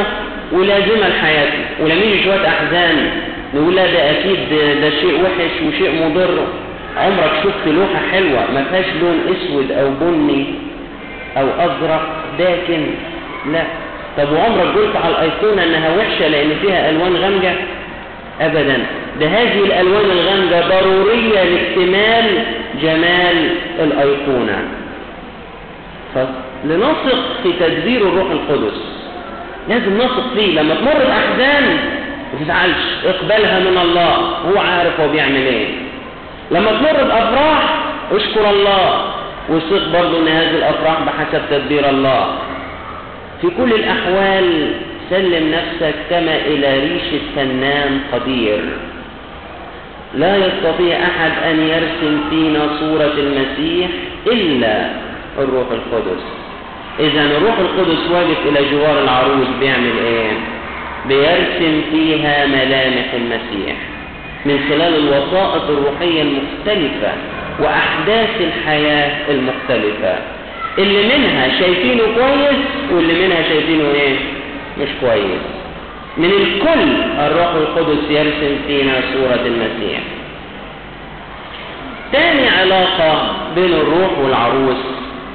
ولازمة 0.52 1.08
لحياتنا. 1.08 1.64
ولما 1.80 2.02
يجي 2.04 2.24
شوية 2.24 2.48
أحزان. 2.48 3.10
نقول 3.54 3.76
لا 3.76 3.86
ده 3.86 4.10
أكيد 4.10 4.38
ده, 4.80 4.90
شيء 4.90 5.22
وحش 5.24 5.62
وشيء 5.68 6.04
مضر. 6.04 6.38
عمرك 6.96 7.30
شفت 7.44 7.66
لوحة 7.66 8.00
حلوة 8.12 8.40
ما 8.54 8.64
فيهاش 8.70 8.84
لون 9.02 9.20
أسود 9.30 9.72
أو 9.72 9.90
بني 10.00 10.44
أو 11.36 11.46
أزرق؟ 11.58 12.02
داكن 12.38 12.86
لا. 13.52 13.62
طب 14.18 14.32
وعمرك 14.32 14.76
قلت 14.76 14.96
على 14.96 15.14
الأيقونة 15.14 15.64
إنها 15.64 15.96
وحشة 15.96 16.28
لأن 16.28 16.50
فيها 16.62 16.90
ألوان 16.90 17.16
غامجة 17.16 17.52
ابدا. 18.40 18.86
ده 19.20 19.26
هذه 19.26 19.58
الألوان 19.64 20.04
الغامجة 20.10 20.68
ضرورية 20.68 21.42
لاكتمال 21.42 22.44
جمال 22.82 23.50
الأيقونة. 23.78 24.62
فلنثق 26.14 27.18
في 27.42 27.52
تدبير 27.60 28.00
الروح 28.00 28.30
القدس. 28.30 28.80
لازم 29.68 29.96
نثق 29.96 30.34
فيه. 30.34 30.60
لما 30.60 30.74
تمر 30.74 31.04
باحزان 31.04 31.78
ما 32.32 32.44
تزعلش. 32.44 33.04
اقبلها 33.06 33.58
من 33.58 33.78
الله. 33.82 34.14
هو 34.48 34.58
عارف 34.58 35.00
هو 35.00 35.08
بيعمل 35.08 35.36
إيه. 35.46 35.66
لما 36.50 36.70
تمر 36.70 37.04
بأفراح 37.04 37.78
اشكر 38.12 38.50
الله. 38.50 39.04
وثق 39.48 39.88
برضه 39.92 40.18
إن 40.18 40.28
هذه 40.28 40.50
الأفراح 40.50 40.96
بحسب 41.02 41.42
تدبير 41.50 41.88
الله. 41.90 42.26
في 43.40 43.48
كل 43.50 43.72
الأحوال 43.72 44.72
سلم 45.10 45.50
نفسك 45.54 45.94
كما 46.10 46.36
إلى 46.36 46.78
ريش 46.80 47.02
الفنان 47.12 48.00
قدير. 48.12 48.60
لا 50.14 50.36
يستطيع 50.36 50.96
أحد 50.96 51.32
أن 51.50 51.60
يرسم 51.68 52.20
فينا 52.30 52.68
صورة 52.80 53.12
المسيح 53.18 53.88
إلا 54.26 54.90
الروح 55.38 55.66
القدس. 55.70 56.22
إذا 57.00 57.22
الروح 57.24 57.58
القدس 57.58 58.10
واقف 58.10 58.46
إلى 58.46 58.70
جوار 58.70 59.02
العروس 59.02 59.46
بيعمل 59.60 59.92
إيه؟ 60.04 60.30
بيرسم 61.08 61.82
فيها 61.90 62.46
ملامح 62.46 63.14
المسيح 63.14 63.76
من 64.46 64.58
خلال 64.68 64.94
الوسائط 64.94 65.70
الروحية 65.70 66.22
المختلفة 66.22 67.12
وأحداث 67.60 68.30
الحياة 68.40 69.30
المختلفة. 69.30 70.18
اللي 70.78 71.02
منها 71.02 71.48
شايفينه 71.60 72.02
كويس 72.02 72.60
واللي 72.92 73.26
منها 73.26 73.42
شايفينه 73.42 73.84
إيه؟ 73.94 74.16
مش 74.78 74.88
كويس. 75.00 75.40
من 76.16 76.24
الكل 76.30 76.92
الروح 77.18 77.50
القدس 77.54 78.10
يرسم 78.10 78.56
فينا 78.66 78.92
صورة 79.14 79.40
المسيح. 79.46 80.00
تاني 82.12 82.48
علاقة 82.48 83.32
بين 83.54 83.72
الروح 83.72 84.18
والعروس 84.18 84.76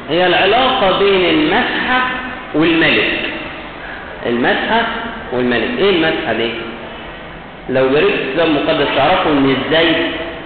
هي 0.09 0.27
العلاقة 0.27 0.99
بين 0.99 1.29
المسحة 1.29 2.01
والملك. 2.55 3.19
المسحة 4.25 4.87
والملك. 5.33 5.69
إيه 5.79 5.89
المسحة 5.89 6.33
دي؟ 6.33 6.49
لو 7.69 7.83
قريت 7.83 8.13
الكتاب 8.27 8.47
المقدس 8.47 8.87
تعرفوا 8.95 9.31
إن 9.31 9.45
الزيت 9.57 9.95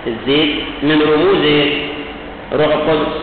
الزيت 0.08 0.56
من 0.84 1.02
رموز 1.02 1.42
إيه؟ 1.46 1.74
الروح 2.52 2.68
القدس. 2.76 3.14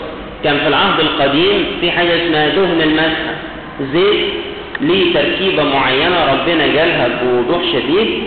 كان 0.45 0.59
في 0.59 0.69
العهد 0.69 1.01
القديم 1.01 1.65
في 1.81 1.91
حاجة 1.91 2.17
اسمها 2.27 2.49
دهن 2.49 2.81
المسحة. 2.83 3.35
زيت 3.93 4.25
ليه 4.81 5.15
تركيبة 5.15 5.65
معينة 5.65 6.33
ربنا 6.33 6.67
جالها 6.67 7.09
بوضوح 7.23 7.63
شديد 7.73 8.23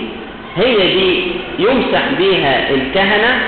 هي 0.58 0.76
دي 0.76 1.22
يمسح 1.60 2.02
بيها 2.18 2.70
الكهنة 2.70 3.40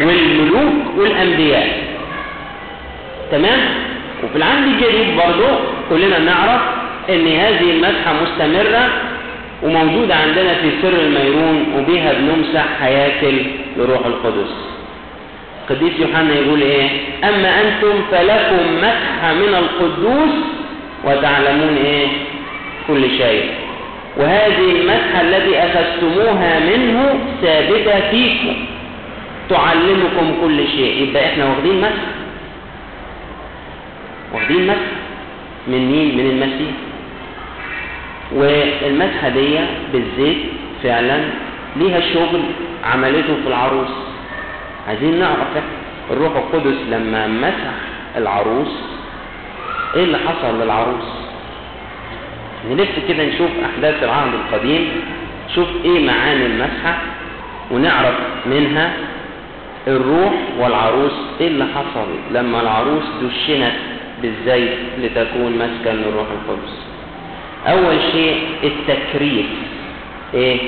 والملوك 0.00 0.74
والأنبياء. 0.96 1.68
تمام؟ 3.32 3.60
وفي 4.24 4.36
العهد 4.36 4.62
الجديد 4.66 5.16
برضو 5.16 5.46
كلنا 5.90 6.18
نعرف 6.18 6.60
إن 7.10 7.26
هذه 7.28 7.70
المسحه 7.70 8.12
مستمرة 8.22 8.88
وموجودة 9.62 10.14
عندنا 10.14 10.54
في 10.54 10.70
سر 10.82 10.92
الميرون 11.00 11.66
وبها 11.76 12.12
بنمسح 12.12 12.64
هياكل 12.82 13.36
لروح 13.76 14.06
القدس. 14.06 14.54
قديس 15.70 15.92
يوحنا 16.00 16.34
يقول 16.34 16.62
إيه؟ 16.62 16.88
أما 17.24 17.60
أنتم 17.60 18.02
فلكم 18.10 18.76
مسحة 18.78 19.34
من 19.34 19.54
القدوس 19.54 20.34
وتعلمون 21.04 21.76
إيه؟ 21.76 22.06
كل 22.88 23.10
شيء. 23.10 23.50
وهذه 24.16 24.70
المسحة 24.80 25.20
التي 25.20 25.58
أخذتموها 25.58 26.60
منه 26.60 27.18
ثابتة 27.42 28.10
فيكم. 28.10 28.56
تعلمكم 29.50 30.34
كل 30.42 30.68
شيء. 30.68 31.02
يبقى 31.08 31.26
إحنا 31.26 31.44
واخدين 31.44 31.80
مسح. 31.80 32.04
واخدين 34.34 34.66
مسح. 34.66 34.76
من 35.66 35.90
مين؟ 35.92 36.16
من 36.18 36.26
المسيح. 36.30 36.74
والمسحة 38.32 39.28
دي 39.28 39.58
بالزيت 39.92 40.38
فعلا 40.82 41.20
ليها 41.76 42.00
شغل 42.00 42.40
عملته 42.92 43.34
في 43.42 43.48
العروس. 43.48 43.90
عايزين 44.88 45.18
نعرف 45.18 45.48
الروح 46.10 46.32
القدس 46.36 46.76
لما 46.90 47.26
مسح 47.26 47.74
العروس 48.16 48.93
إيه 49.96 50.04
اللي 50.04 50.18
حصل 50.18 50.60
للعروس؟ 50.62 51.04
نلف 52.70 52.90
كده 53.08 53.24
نشوف 53.24 53.50
أحداث 53.64 54.02
العهد 54.02 54.30
القديم 54.34 54.88
شوف 55.54 55.68
إيه 55.84 56.06
معاني 56.06 56.46
المسحة 56.46 56.98
ونعرف 57.70 58.14
منها 58.46 58.92
الروح 59.86 60.32
والعروس 60.58 61.12
إيه 61.40 61.48
اللي 61.48 61.64
حصل 61.64 62.06
لما 62.30 62.60
العروس 62.60 63.04
دشنت 63.22 63.72
بالزيت 64.22 64.78
لتكون 64.98 65.52
مسكن 65.52 65.94
للروح 65.96 66.26
القدس. 66.30 66.78
أول 67.66 67.96
شيء 68.12 68.36
التكريس. 68.64 69.46
إيه؟ 70.34 70.58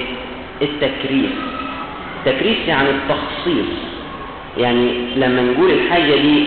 التكريس. 0.62 1.30
التكريس 2.26 2.56
يعني 2.68 2.88
التخصيص. 2.90 3.72
يعني 4.58 4.90
لما 5.16 5.42
نقول 5.42 5.70
الحاجة 5.70 6.16
دي 6.16 6.44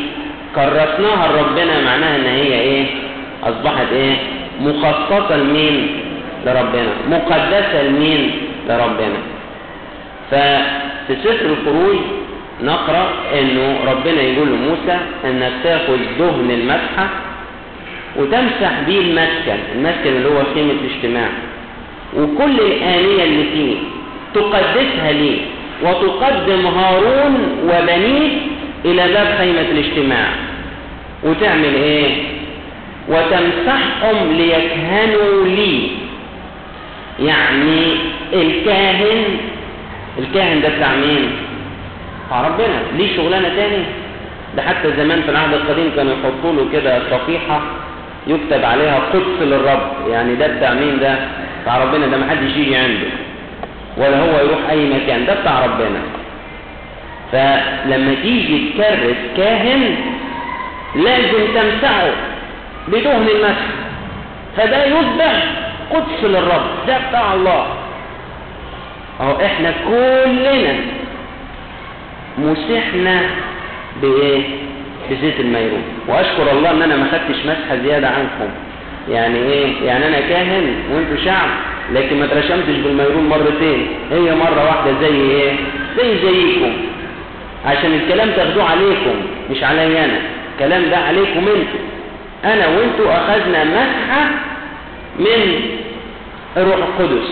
كرسناها 0.56 1.28
لربنا 1.32 1.82
معناها 1.86 2.16
إن 2.16 2.26
هي 2.26 2.54
إيه؟ 2.62 2.86
أصبحت 3.44 3.88
إيه؟ 3.92 4.16
مخصصة 4.62 5.38
لمين؟ 5.38 5.88
لربنا. 6.46 6.92
مقدسة 7.10 7.84
لمين؟ 7.84 8.32
لربنا. 8.70 9.20
ففي 10.32 11.16
سفر 11.24 11.46
الخروج 11.46 11.98
نقرأ 12.64 13.10
إنه 13.40 13.80
ربنا 13.92 14.22
يقول 14.22 14.48
لموسى 14.48 14.98
انك 15.26 15.52
تاخذ 15.64 15.98
دهن 16.20 16.52
المسحة 16.52 17.08
وتمسح 18.16 18.72
بيه 18.88 19.00
المسكن. 19.02 19.60
المسكن 19.76 20.10
اللي 20.16 20.30
هو 20.30 20.44
خيمة 20.56 20.74
الاجتماع. 20.84 21.30
وكل 22.18 22.60
الآنية 22.60 23.24
اللي 23.24 23.44
فيه 23.44 23.76
تقدسها 24.34 25.12
ليه؟ 25.12 25.38
وتقدم 25.84 26.68
هارون 26.68 27.38
وبنيه 27.64 28.30
إلى 28.86 29.08
باب 29.14 29.38
خيمة 29.38 29.62
الاجتماع. 29.62 30.28
وتعمل 31.24 31.74
إيه؟ 31.76 32.12
وتمسحهم 33.08 34.34
ليكهنوا 34.38 35.46
لي. 35.46 35.90
يعني 37.20 37.96
الكاهن 38.34 39.24
الكاهن 40.20 40.62
ده 40.62 40.70
بتاع 40.70 40.96
مين؟ 40.96 41.32
بتاع 42.28 42.48
ربنا. 42.48 42.82
ليه 42.98 43.16
شغلانة 43.18 43.50
تاني؟ 43.50 43.84
ده 44.56 44.62
حتى 44.62 44.92
زمان 44.98 45.22
في 45.22 45.32
العهد 45.32 45.54
القديم 45.54 45.92
كانوا 45.96 46.14
يحطوا 46.14 46.54
له 46.54 46.68
كده 46.74 47.00
صفيحة 47.12 47.62
يكتب 48.28 48.66
عليها 48.66 49.00
قدس 49.14 49.42
للرب. 49.42 49.92
يعني 50.10 50.36
ده 50.36 50.48
بتاع 50.48 50.74
مين 50.74 51.00
ده؟ 51.00 51.16
بتاع 51.62 51.84
ربنا. 51.84 52.08
ده 52.08 52.18
محدش 52.18 52.56
يجي 52.58 52.76
عنده. 52.76 53.08
ولا 53.98 54.20
هو 54.20 54.46
يروح 54.46 54.70
أي 54.70 54.90
مكان. 54.90 55.26
ده 55.26 55.42
بتاع 55.42 55.66
ربنا. 55.66 56.02
فلما 57.32 58.16
تيجي 58.24 58.70
تكرس 58.74 59.16
كاهن 59.38 59.96
لازم 60.96 61.46
تمسحه 61.56 62.08
بدهن 62.88 63.28
المسح 63.36 63.66
فده 64.58 64.86
يذبح 64.86 65.44
قدس 65.94 66.24
للرب 66.24 66.66
ده 66.88 66.98
بتاع 67.10 67.34
الله. 67.34 67.66
أهو 69.22 69.46
إحنا 69.46 69.74
كلنا 69.90 70.74
مسحنا 72.38 73.22
بإيه؟ 74.02 74.42
بزيت 75.12 75.40
الميرون 75.40 75.84
وأشكر 76.08 76.52
الله 76.52 76.72
إن 76.72 76.82
أنا 76.82 76.96
ما 76.98 77.06
خدتش 77.12 77.40
مسحة 77.46 77.76
زيادة 77.84 78.08
عنكم. 78.08 78.50
يعني 79.10 79.38
إيه؟ 79.38 79.68
يعني 79.86 80.08
أنا 80.08 80.20
كاهن 80.20 80.74
وأنتوا 80.92 81.26
شعب 81.26 81.50
لكن 81.94 82.20
ما 82.20 82.26
اترشمتش 82.26 82.76
بالميرون 82.84 83.30
مرتين. 83.30 83.88
هي 84.12 84.36
مرة 84.36 84.66
واحدة 84.66 84.92
زي 85.02 85.22
إيه؟ 85.22 85.52
زي 85.98 86.18
زيكم. 86.18 86.72
عشان 87.66 87.94
الكلام 87.94 88.30
تاخدوه 88.32 88.64
عليكم 88.64 89.16
مش 89.52 89.64
عليا 89.64 90.06
أنا. 90.06 90.20
الكلام 90.54 90.90
ده 90.90 90.98
عليكم 90.98 91.40
أنتوا. 91.40 91.80
أنا 92.46 92.68
وأنتوا 92.68 93.12
أخذنا 93.18 93.64
مسحه 93.64 94.30
من 95.20 95.62
الروح 96.58 96.76
القدس. 96.78 97.30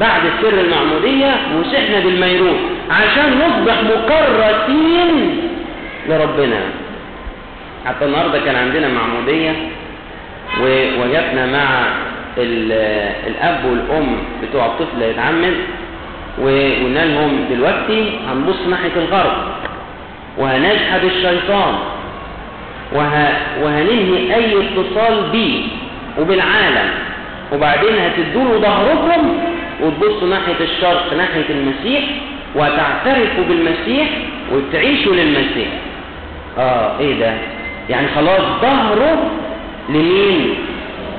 بعد 0.00 0.20
سر 0.42 0.60
المعمودية 0.60 1.34
مسحنا 1.60 2.00
بالميرون 2.00 2.56
عشان 2.90 3.38
نصبح 3.38 3.74
مكرسين 3.82 5.40
لربنا. 6.08 6.60
حتى 7.86 8.04
النهاردة 8.04 8.38
كان 8.38 8.56
عندنا 8.56 8.88
معمودية 8.88 9.52
ووجدنا 10.60 11.46
مع 11.46 11.68
الأب 13.26 13.64
والأم 13.64 14.16
بتوع 14.42 14.66
الطفل 14.66 15.02
يتعمد. 15.02 15.54
وقلنا 16.38 17.04
لهم 17.04 17.44
دلوقتي 17.50 18.10
هنبص 18.28 18.56
ناحية 18.70 18.92
الغرب. 18.96 19.36
وهنجحد 20.38 21.04
الشيطان. 21.04 21.74
وه... 22.92 23.28
وهننهي 23.62 24.34
أي 24.34 24.54
اتصال 24.58 25.30
بيه 25.32 25.62
وبالعالم. 26.20 26.90
وبعدين 27.52 27.92
هتدوا 27.98 28.58
ظهركم 28.58 29.38
وتبصوا 29.82 30.28
ناحية 30.28 30.60
الشرق 30.64 31.14
ناحية 31.16 31.44
المسيح 31.50 32.04
وتعترفوا 32.54 33.44
بالمسيح 33.48 34.08
وتعيشوا 34.52 35.14
للمسيح. 35.14 35.68
آه 36.58 36.98
إيه 37.00 37.20
ده؟ 37.20 37.32
يعني 37.90 38.06
خلاص 38.14 38.40
ظهره 38.62 39.30
لمين؟ 39.88 40.54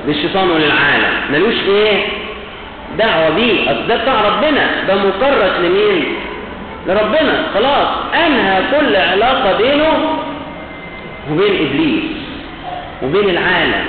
للشيطان 0.08 0.50
وللعالم. 0.50 1.12
ملوش 1.32 1.54
إيه؟ 1.68 2.04
دعوة 2.98 3.30
بيه. 3.30 3.72
ده 3.88 3.96
بتاع 3.96 4.14
ربنا. 4.28 4.66
ده 4.88 4.94
مكرس 4.94 5.52
لمين؟ 5.60 6.04
لربنا. 6.86 7.42
خلاص. 7.54 7.88
أنهى 8.26 8.62
كل 8.78 8.96
علاقة 8.96 9.58
بينه 9.58 10.18
وبين 11.30 11.66
إبليس 11.66 12.04
وبين 13.02 13.30
العالم. 13.30 13.84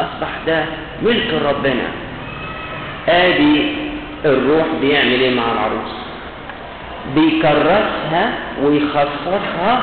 أصبح 0.00 0.28
ده 0.46 0.64
ملك 1.02 1.34
ربنا. 1.48 1.86
آدي 3.08 3.62
الروح 4.24 4.66
بيعمل 4.80 5.20
إيه 5.20 5.34
مع 5.34 5.42
العروس؟ 5.52 5.94
بيكرسها 7.14 8.32
ويخصصها 8.62 9.80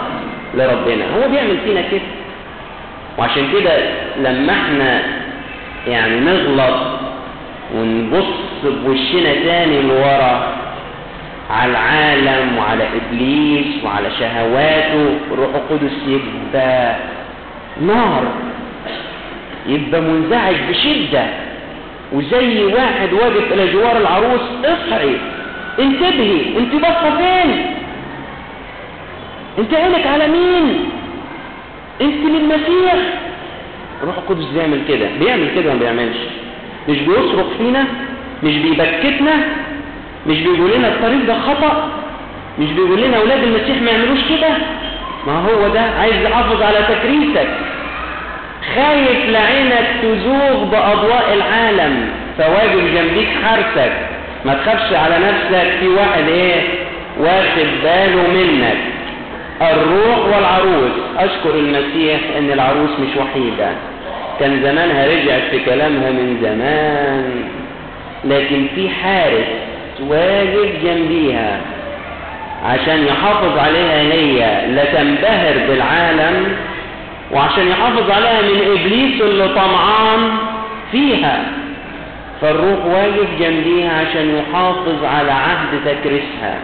لربنا. 0.54 1.06
هو 1.16 1.30
بيعمل 1.30 1.58
فينا 1.66 1.82
كده. 1.82 2.02
وعشان 3.18 3.48
كده 3.54 3.72
لما 4.18 4.54
إحنا 4.54 5.02
يعني 5.88 6.20
نغلط 6.20 6.76
ونبص 7.74 8.26
بوشنا 8.64 9.34
تاني 9.34 9.82
لورا 9.82 10.56
على 11.50 11.72
العالم 11.72 12.58
وعلى 12.58 12.84
إبليس 12.84 13.84
وعلى 13.84 14.08
شهواته 14.20 15.18
الروح 15.32 15.50
القدس 15.56 15.92
يبقى 16.08 16.96
نار 17.82 18.24
يبقى 19.68 20.02
منزعج 20.02 20.56
بشدة. 20.70 21.24
وزي 22.14 22.64
واحد 22.64 23.14
واقف 23.14 23.54
إلى 23.54 23.72
جوار 23.72 23.98
العروس 23.98 24.42
اصحي 24.66 25.16
انتبهي 25.80 26.58
انت 26.58 26.76
باصه 26.76 27.18
فين؟ 27.18 27.66
انت 29.60 29.74
عينك 29.74 30.08
على 30.08 30.28
مين؟ 30.28 30.90
انت 32.02 32.26
للمسيح. 32.26 32.96
الروح 34.02 34.18
القدس 34.18 34.46
بيعمل 34.46 34.82
كده. 34.88 35.08
بيعمل 35.20 35.48
كده 35.56 35.74
ما 35.74 35.80
بيعملش. 35.80 36.18
مش 36.90 36.98
بيصرخ 36.98 37.46
فينا 37.58 37.84
مش 38.44 38.56
بيبكتنا 38.58 39.34
مش 40.28 40.38
بيقول 40.42 40.72
لنا 40.78 40.88
الطريق 40.88 41.26
ده 41.28 41.40
خطأ 41.40 41.90
مش 42.60 42.70
بيقول 42.72 43.02
لنا 43.02 43.18
أولاد 43.18 43.44
المسيح 43.44 43.82
ما 43.82 43.92
يعملوش 43.92 44.20
كده. 44.30 44.50
ما 45.28 45.34
هو 45.40 45.68
ده 45.68 45.82
عايز 46.00 46.16
يحافظ 46.16 46.62
على 46.62 46.78
تكريسك. 46.90 47.48
خايف 48.76 49.30
لعينك 49.30 49.88
تزوغ 50.02 50.64
بأضواء 50.64 51.34
العالم 51.34 52.10
فواجب 52.38 52.94
جنبيك 52.96 53.28
حارسك. 53.46 53.92
ما 54.46 54.54
تخافش 54.54 54.94
على 54.94 55.16
نفسك 55.20 55.80
في 55.80 55.88
واحد 55.88 56.28
إيه؟ 56.28 56.62
واخد 57.20 57.68
باله 57.84 58.28
منك. 58.34 58.78
الروح 59.62 60.18
والعروس 60.26 60.92
أشكر 61.18 61.56
المسيح 61.56 62.20
إن 62.38 62.52
العروس 62.52 62.90
مش 63.00 63.18
وحيدة. 63.18 63.70
كان 64.40 64.62
زمانها 64.64 65.08
رجعت 65.08 65.42
في 65.52 65.60
كلامها 65.60 66.12
من 66.12 66.38
زمان. 66.42 67.44
لكن 68.26 68.68
في 68.76 68.90
حارس 68.90 69.48
واجب 70.00 70.70
جنبيها 70.84 71.62
عشان 72.66 73.06
يحافظ 73.08 73.58
عليها 73.58 74.02
هي 74.02 74.68
لا 74.76 74.86
تنبهر 74.86 75.68
بالعالم 75.68 76.56
وعشان 77.32 77.68
يحافظ 77.68 78.12
عليها 78.12 78.42
من 78.42 78.62
إبليس 78.72 79.22
اللي 79.22 79.48
طمعان 79.48 80.32
فيها. 80.92 81.44
فالروح 82.42 82.86
واقف 82.86 83.28
جنبيها 83.40 83.92
عشان 84.02 84.36
يحافظ 84.38 85.06
على 85.06 85.32
عهد 85.32 85.68
تكريسها. 85.86 86.60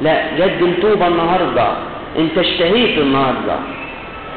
لا 0.00 0.16
قدم 0.40 0.72
توبة 0.82 1.06
النهاردة. 1.06 1.68
انت 2.18 2.38
اشتهيت 2.38 2.98
النهاردة. 2.98 3.56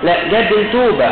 لا 0.03 0.13
قدم 0.13 0.63
توبة 0.71 1.09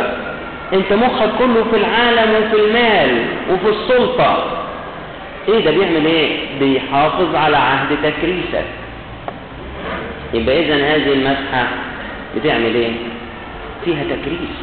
انت 0.76 0.94
مخك 0.94 1.30
كله 1.40 1.64
في 1.72 1.78
العالم 1.78 2.32
وفي 2.32 2.66
المال 2.66 3.26
وفي 3.52 3.70
السلطة. 3.70 4.62
إيه 5.50 5.66
ده 5.66 5.72
بيعمل 5.72 6.06
إيه؟ 6.06 6.38
بيحافظ 6.60 7.36
على 7.36 7.58
عهد 7.58 7.98
تكريسك. 8.04 8.66
يبقى 10.34 10.60
اذا 10.66 10.76
هذه 10.76 11.14
المسحة 11.14 11.68
بتعمل 12.36 12.76
إيه؟ 12.76 12.92
فيها 13.86 14.04
تكريس. 14.04 14.56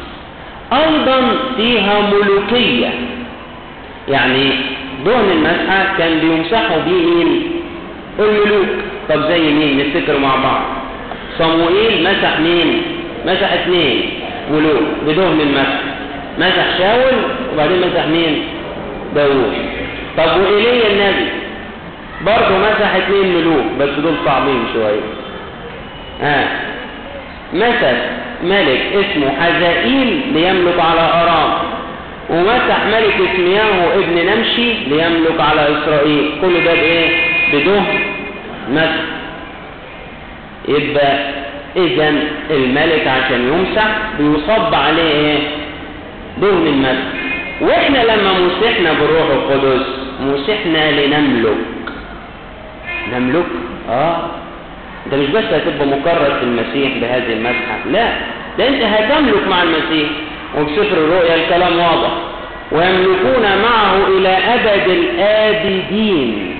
أيضا 0.73 1.35
فيها 1.57 2.01
ملوكية. 2.01 2.89
يعني 4.09 4.49
دهن 5.05 5.31
المسحة 5.31 5.97
كان 5.97 6.19
بيمسحوا 6.19 6.77
بيه 6.85 7.05
مين؟ 7.05 7.51
الملوك. 8.19 8.67
طب 9.09 9.21
زي 9.27 9.39
مين؟ 9.53 9.79
نفتكر 9.87 10.19
مع 10.19 10.35
بعض. 10.35 10.61
صموئيل 11.39 12.03
مسح 12.03 12.39
مين؟ 12.39 12.81
مسح 13.25 13.53
اثنين 13.53 14.09
ملوك 14.51 14.83
بدهن 15.07 15.41
المسح. 15.41 15.92
مسح 16.37 16.77
شاول 16.77 17.13
وبعدين 17.53 17.77
مسح 17.79 18.05
مين؟ 18.07 18.43
داوود. 19.15 19.53
طب 20.17 20.41
وإيليا 20.41 20.87
النبي؟ 20.91 21.29
برضه 22.25 22.57
مسح 22.57 22.95
اثنين 22.95 23.35
ملوك 23.35 23.65
بس 23.79 23.89
دول 23.89 24.13
صعبين 24.25 24.63
شوية. 24.73 25.01
ها 26.21 26.47
مسح 27.53 27.93
ملك 28.43 28.81
اسمه 28.93 29.29
حزائيل 29.41 30.21
ليملك 30.33 30.79
على 30.79 31.01
أرام 31.01 31.49
ومسح 32.29 32.85
ملك 32.85 33.29
اسمياه 33.33 33.93
ابن 33.95 34.25
نمشي 34.25 34.73
ليملك 34.73 35.39
على 35.39 35.61
إسرائيل. 35.61 36.31
كل 36.41 36.53
ده 36.65 36.73
بإيه؟ 36.73 37.09
بدهن 37.53 37.83
مسح 38.69 39.03
يبقى 40.67 41.17
إذا 41.77 42.13
الملك 42.51 43.07
عشان 43.07 43.47
يمسح 43.53 43.87
بيصب 44.19 44.75
عليه 44.75 45.11
إيه؟ 45.11 45.37
دهن 46.41 46.67
المسح 46.67 47.03
وإحنا 47.61 47.97
لما 48.03 48.33
مسحنا 48.39 48.93
بالروح 48.93 49.27
القدس 49.31 49.85
مسحنا 50.21 50.91
لنملك. 50.91 51.57
نملك؟ 53.13 53.45
آه. 53.89 54.17
انت 55.05 55.13
مش 55.15 55.27
بس 55.27 55.43
هتبقى 55.43 55.87
مكرس 55.87 56.33
في 56.39 56.43
المسيح 56.43 56.97
بهذه 57.01 57.33
المسحة 57.33 57.77
لا. 57.91 58.13
ده 58.57 58.67
أنت 58.67 58.83
هتملك 58.83 59.47
مع 59.49 59.63
المسيح 59.63 60.09
وبسفر 60.57 60.97
الرؤيا 60.97 61.35
الكلام 61.35 61.79
واضح. 61.79 62.11
ويملكون 62.71 63.41
معه 63.63 64.07
إلى 64.17 64.29
أبد 64.29 64.87
الآبدين. 64.89 66.55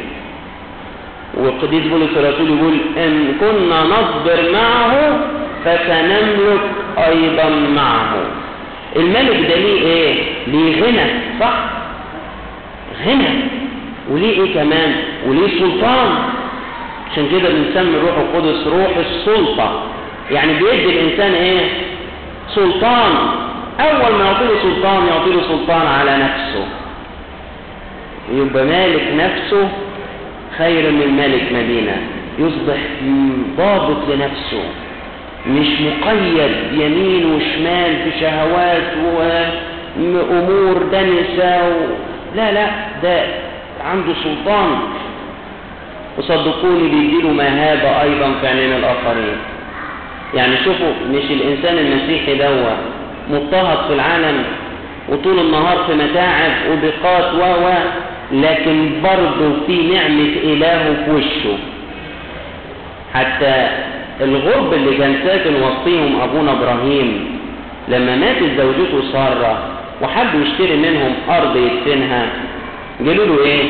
والقديس 1.38 1.84
بولس 1.84 2.10
الرسول 2.18 2.58
يقول 2.58 2.78
إن 2.98 3.34
كنا 3.40 3.84
نصبر 3.84 4.52
معه 4.54 5.20
فسنملك 5.66 6.62
أيضا 6.98 7.50
معه. 7.76 8.16
الملك 8.96 9.50
ده 9.50 9.56
ليه 9.56 9.82
إيه؟ 9.82 10.16
ليه 10.48 10.82
غنى 10.84 11.10
صح؟ 11.40 11.54
غنى. 13.06 13.30
وليه 14.12 14.42
إيه 14.44 14.54
كمان؟ 14.54 14.96
وليه 15.28 15.60
سلطان؟ 15.60 16.10
عشان 17.12 17.28
كده 17.32 17.50
بنسمي 17.50 17.96
الروح 17.98 18.18
القدس 18.18 18.68
روح 18.68 18.98
السلطة. 18.98 19.84
يعني 20.32 20.54
بيدي 20.54 20.86
الإنسان 21.00 21.32
إيه؟ 21.34 21.62
سلطان. 22.56 23.12
أول 23.80 24.16
ما 24.16 24.26
يعطيه 24.26 24.62
سلطان 24.64 25.08
يعطيه 25.08 25.42
سلطان 25.48 25.88
على 25.88 26.18
نفسه. 26.18 26.66
يبقى 28.34 28.66
مالك 28.66 29.04
نفسه 29.16 29.70
خير 30.58 30.92
من 30.92 31.08
مالك 31.18 31.44
مدينة. 31.52 31.98
يصبح 32.40 32.78
ضابط 33.58 33.98
لنفسه. 34.10 34.64
مش 35.48 35.68
مقيد 35.82 36.52
يمين 36.74 37.26
وشمال 37.36 37.96
في 38.04 38.20
شهوات 38.20 38.84
وأمور 40.00 40.84
دنسة 40.92 41.68
و... 41.68 41.72
لا 42.36 42.52
لا 42.52 42.68
ده 43.04 43.24
عنده 43.86 44.14
سلطان. 44.24 44.80
وصدقوني 46.18 46.90
بيجيله 46.90 47.30
مهابة 47.30 48.02
أيضا 48.02 48.32
في 48.42 48.48
عينين 48.48 48.74
الآخرين. 48.74 49.38
يعني 50.34 50.58
شوفوا 50.66 50.92
مش 51.12 51.24
الإنسان 51.32 51.78
المسيحي 51.78 52.36
دوا 52.38 52.74
مضطهد 53.32 53.88
في 53.88 53.94
العالم 53.94 54.44
وطول 55.10 55.40
النهار 55.40 55.78
في 55.88 55.94
متاعب 55.94 56.52
وضيقات 56.72 57.34
و 57.34 57.66
و 57.66 57.70
لكن 58.32 58.90
برضه 59.04 59.54
في 59.68 59.76
نعمة 59.94 60.34
إلهه 60.44 61.06
في 61.06 61.12
وشه. 61.12 61.58
حتى 63.14 63.68
الغرب 64.24 64.74
اللي 64.74 64.98
كان 64.98 65.16
ساكن 65.26 65.54
وسطيهم 65.56 66.22
أبونا 66.22 66.52
إبراهيم 66.52 67.40
لما 67.88 68.16
ماتت 68.16 68.50
زوجته 68.58 69.12
سارة 69.12 69.70
وحب 70.02 70.42
يشتري 70.42 70.76
منهم 70.78 71.14
أرض 71.30 71.58
يدفنها 71.58 72.30
قالوا 73.00 73.26
له 73.26 73.46
إيه؟ 73.46 73.64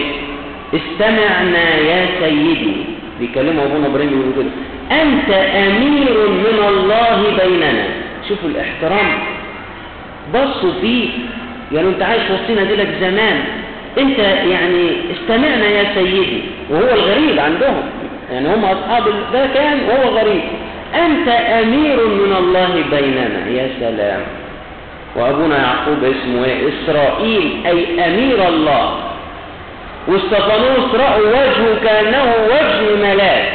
استمعنا 0.73 1.75
يا 1.75 2.05
سيدي 2.19 2.73
بيكلموا 3.19 3.63
أبونا 3.63 3.87
إبراهيم 3.87 4.09
يقولوا 4.09 4.51
أنت 4.91 5.29
أمير 5.55 6.29
من 6.29 6.59
الله 6.69 7.19
بيننا. 7.43 7.85
شوفوا 8.29 8.49
الاحترام. 8.49 9.19
بصوا 10.33 10.71
فيه. 10.81 11.09
قالوا 11.75 11.91
أنت 11.91 12.01
عايش 12.01 12.23
وسطنا 12.23 12.63
دي 12.63 12.75
لك 12.75 12.89
زمان. 13.01 13.43
أنت 13.97 14.19
يعني 14.19 14.91
استمعنا 15.13 15.65
يا 15.65 15.85
سيدي 15.95 16.41
وهو 16.69 16.93
الغريب 16.93 17.39
عندهم. 17.39 17.83
يعني 18.33 18.47
هم 18.53 18.65
أصحاب 18.65 19.03
ده 19.33 19.45
كان 19.53 19.79
وهو 19.89 20.17
غريب. 20.17 20.41
أنت 20.95 21.27
أمير 21.27 22.07
من 22.07 22.35
الله 22.39 22.83
بيننا. 22.91 23.47
يا 23.47 23.69
سلام. 23.79 24.21
وأبونا 25.15 25.57
يعقوب 25.57 26.03
اسمه 26.03 26.45
إيه؟ 26.45 26.69
إسرائيل 26.69 27.61
أي 27.65 28.07
أمير 28.07 28.47
الله. 28.47 28.99
واستفانوس 30.07 30.95
رأوا 30.95 31.27
وجهه 31.27 31.83
كأنه 31.83 32.33
وجه 32.45 32.95
ملاك 32.95 33.53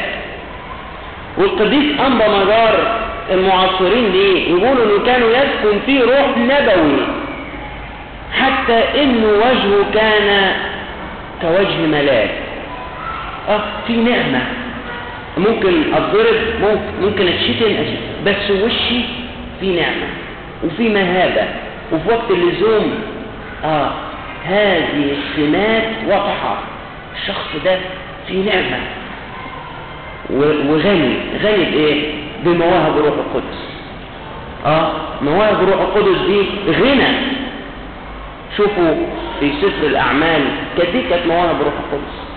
والقديس 1.37 1.99
أنبا 1.99 2.27
مجار 2.27 2.99
المعاصرين 3.31 4.11
ليه 4.11 4.49
يقولوا 4.49 4.85
إنه 4.85 5.05
كانوا 5.05 5.29
يسكن 5.29 5.79
فيه 5.85 6.01
روح 6.01 6.37
نبوي. 6.37 7.01
حتى 8.33 9.01
انه 9.03 9.27
وجهه 9.27 9.85
كان 9.93 10.51
كوجه 11.41 11.87
ملاك 11.91 12.29
أه 13.49 13.61
في 13.87 13.93
نعمة. 13.93 14.41
ممكن 15.39 15.93
اتضرب 15.93 16.35
ممكن 17.01 17.27
أتشتم 17.27 17.75
بس 18.25 18.51
وشي 18.51 19.01
في 19.59 19.71
نعمة 19.71 20.07
وفي 20.63 20.89
مهابة. 20.89 21.47
وفي 21.91 22.09
وقت 22.09 22.31
اللزوم 22.31 22.95
آه 23.63 23.91
هذه 24.45 25.11
السمات 25.17 25.83
واضحة 26.07 26.57
الشخص 27.15 27.47
ده 27.65 27.77
في 28.27 28.43
نعمة. 28.43 28.79
وغني. 30.29 31.13
غني 31.43 31.65
بإيه؟ 31.65 32.11
بمواهب 32.45 32.97
روح 32.97 33.13
القدس. 33.13 33.59
آه 34.65 34.91
مواهب 35.21 35.69
روح 35.69 35.81
القدس 35.81 36.17
دي 36.27 36.41
غنى. 36.71 37.07
شوفوا 38.57 38.95
في 39.39 39.51
سفر 39.61 39.87
الأعمال 39.87 40.41
كدي 40.77 41.01
كانت 41.09 41.27
مواهب 41.27 41.61
روح 41.61 41.73
القدس. 41.73 42.28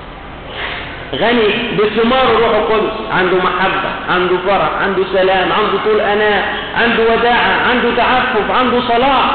غني 1.15 1.49
بثمار 1.79 2.27
روح 2.41 2.57
القدس 2.57 2.93
عنده 3.13 3.37
محبة 3.37 3.91
عنده 4.11 4.37
فرح 4.47 4.71
عنده 4.83 5.05
سلام 5.13 5.53
عنده 5.53 5.79
طول 5.85 6.01
أناء 6.01 6.55
عنده 6.77 7.03
وداعة 7.03 7.69
عنده 7.71 7.97
تعفف 7.97 8.51
عنده 8.51 8.81
صلاح 8.81 9.31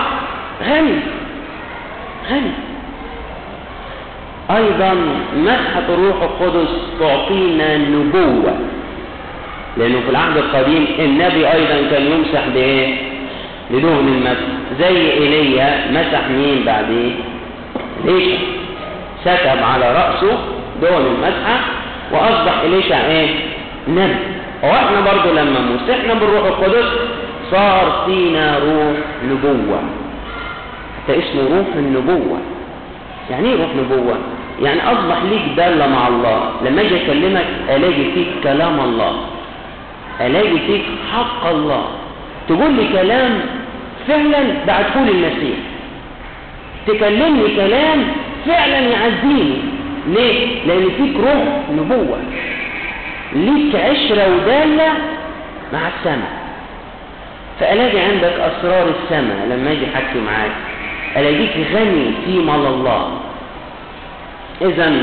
غني 0.70 1.00
غني 2.32 2.52
أيضا 4.52 4.96
مسحة 5.36 5.84
الروح 5.90 6.22
القدس 6.22 6.70
تعطينا 7.00 7.78
نبوة 7.78 8.60
لأنه 9.78 10.00
في 10.02 10.10
العهد 10.10 10.38
القديم 10.38 10.88
النبي 11.00 11.52
أيضا 11.54 11.90
كان 11.92 12.06
يمسح 12.12 12.48
بإيه؟ 12.54 12.96
بدهن 13.72 14.08
المسح 14.08 14.48
زي 14.80 15.12
إيليا 15.12 15.92
مسح 15.92 16.28
مين 16.30 16.64
بعديه؟ 16.66 17.12
ليش؟ 18.06 18.40
سكب 19.26 19.64
على 19.64 19.92
رأسه 19.94 20.38
دهن 20.82 21.06
المسحة 21.06 21.60
وأصبح 22.12 22.60
إليشع 22.64 23.06
إيه؟ 23.06 23.28
نبي. 23.88 24.16
وإحنا 24.64 25.02
برضو 25.02 25.30
لما 25.34 25.60
مسحنا 25.60 26.14
بالروح 26.14 26.46
القدس 26.46 26.86
صار 27.52 28.04
فينا 28.06 28.60
روح 28.60 28.98
نبوة. 29.30 29.80
حتى 30.98 31.20
اسمه 31.20 31.58
روح 31.58 31.68
النبوة. 31.76 32.38
يعني 33.30 33.50
إيه 33.50 33.56
روح 33.62 33.70
نبوة؟ 33.76 34.18
يعني 34.62 34.82
أصبح 34.92 35.18
ليك 35.30 35.42
دالة 35.58 35.88
مع 35.88 36.08
الله. 36.08 36.52
لما 36.66 36.82
أجي 36.82 37.06
أكلمك 37.06 37.46
ألاقي 37.70 38.12
فيك 38.16 38.28
كلام 38.44 38.80
الله. 38.80 39.14
ألاقي 40.22 40.60
فيك 40.68 40.84
حق 41.14 41.48
الله. 41.48 41.86
تقول 42.48 42.74
لي 42.74 42.88
كلام 42.94 43.40
فعلا 44.08 44.44
بعته 44.68 45.04
لي 45.06 45.12
المسيح. 45.12 45.58
تكلمني 46.88 47.56
كلام 47.56 48.04
فعلا 48.46 48.80
يعزيني. 48.80 49.77
ليه؟ 50.08 50.48
لأن 50.68 50.90
فيك 50.98 51.16
روح 51.16 51.70
نبوة. 51.72 52.20
ليك 53.34 53.76
عشرة 53.76 54.36
ودالة 54.36 54.90
مع 55.74 55.80
السماء 55.88 56.38
فألاقي 57.60 58.00
عندك 58.00 58.34
أسرار 58.34 58.90
السماء. 59.04 59.48
لما 59.50 59.72
أجي 59.72 59.86
أحكي 59.96 60.20
معاك 60.20 60.52
ألاقيك 61.18 61.68
غني 61.74 62.12
في 62.26 62.40
مال 62.40 62.66
الله. 62.66 63.20
إذا 64.62 64.94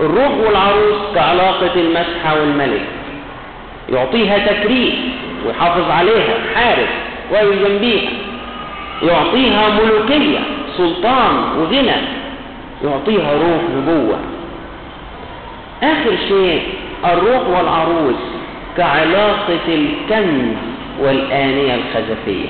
الروح 0.00 0.32
والعروس 0.46 1.14
كعلاقة 1.14 1.74
المسحة 1.74 2.40
والملك. 2.40 2.86
يعطيها 3.92 4.38
تكريم 4.38 5.12
ويحافظ 5.46 5.90
عليها 5.90 6.34
حارس 6.54 6.88
ويلزم 7.32 7.78
بيها 7.78 8.10
يعطيها 9.02 9.68
ملوكية 9.68 10.38
سلطان 10.76 11.34
وغنى. 11.58 11.96
يعطيها 12.84 13.32
روح 13.32 13.62
نبوة. 13.76 14.18
آخر 15.82 16.16
شيء 16.28 16.62
الروح 17.04 17.48
والعروس 17.48 18.20
كعلاقة 18.76 19.68
الكنز 19.68 20.56
والآنية 21.00 21.74
الخزفية. 21.74 22.48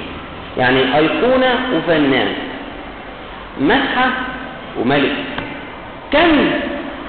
يعني 0.59 0.97
أيقونة 0.97 1.59
وفنان 1.75 2.29
مسحة 3.61 4.11
وملك. 4.81 5.17
كنز 6.13 6.51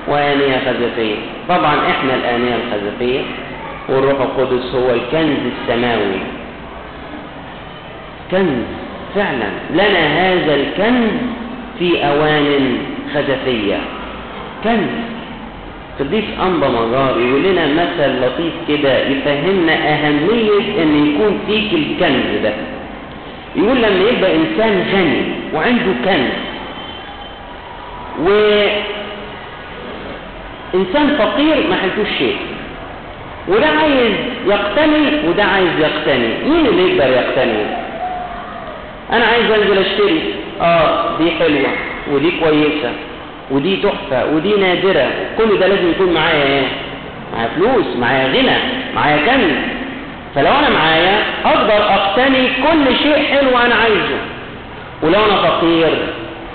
وآنية 0.07 0.57
خزفية. 0.57 1.15
طبعا 1.49 1.75
إحنا 1.89 2.15
الآنية 2.15 2.55
الخزفية 2.55 3.21
والروح 3.89 4.21
القدس 4.21 4.75
هو 4.75 4.91
الكنز 4.93 5.37
السماوي. 5.61 6.19
كنز 8.31 8.63
فعلا. 9.15 9.49
لنا 9.71 10.07
هذا 10.07 10.55
الكنز 10.55 11.11
في 11.79 12.05
أوان 12.07 12.77
خزفية. 13.13 13.77
كنز 14.63 15.16
قديس 15.99 16.23
أنبا 16.41 16.67
مجار 16.67 17.19
يقول 17.19 17.43
لنا 17.43 17.65
مثل 17.67 18.21
لطيف 18.25 18.53
كده 18.67 18.97
يفهمنا 19.07 19.73
أهمية 19.73 20.83
أن 20.83 20.89
يكون 21.07 21.39
فيك 21.47 21.73
الكنز 21.73 22.41
ده. 22.43 22.53
يقول 23.55 23.77
لما 23.77 24.09
يبقى 24.09 24.35
إنسان 24.35 24.83
غني 24.93 25.21
وعنده 25.53 25.91
كنز 26.05 26.33
وإنسان 30.73 31.07
فقير 31.17 31.55
ما 31.69 31.75
حلتوش 31.75 32.07
شيء. 32.17 32.37
وده 33.47 33.67
عايز 33.67 34.13
يقتني 34.47 35.29
وده 35.29 35.43
عايز 35.43 35.79
يقتني. 35.79 36.27
مين 36.49 36.65
اللي 36.65 36.83
يقدر 36.95 37.09
يقتني؟ 37.13 37.65
أنا 39.13 39.25
عايز 39.25 39.51
أنزل 39.51 39.77
أشتري. 39.77 40.21
آه 40.61 41.17
دي 41.17 41.31
حلوة 41.31 41.69
ودي 42.11 42.31
كويسة. 42.39 42.91
ودي 43.51 43.75
تحفة 43.77 44.25
ودي 44.35 44.55
نادرة. 44.55 45.07
كل 45.37 45.59
ده 45.59 45.67
لازم 45.67 45.91
يكون 45.91 46.13
معايا 46.13 46.43
إيه؟ 46.43 46.67
معايا 47.33 47.49
فلوس 47.55 47.97
معايا 47.99 48.27
غنى 48.27 48.57
معايا 48.95 49.17
كنز 49.17 49.55
فلو 50.35 50.51
أنا 50.51 50.69
معايا 50.69 51.19
أقدر 51.45 51.93
أقتني 51.93 52.47
كل 52.47 52.95
شيء 53.03 53.23
حلو 53.25 53.49
أنا 53.49 53.75
عايزه. 53.75 54.19
ولو 55.03 55.25
أنا 55.25 55.35
فقير 55.35 55.89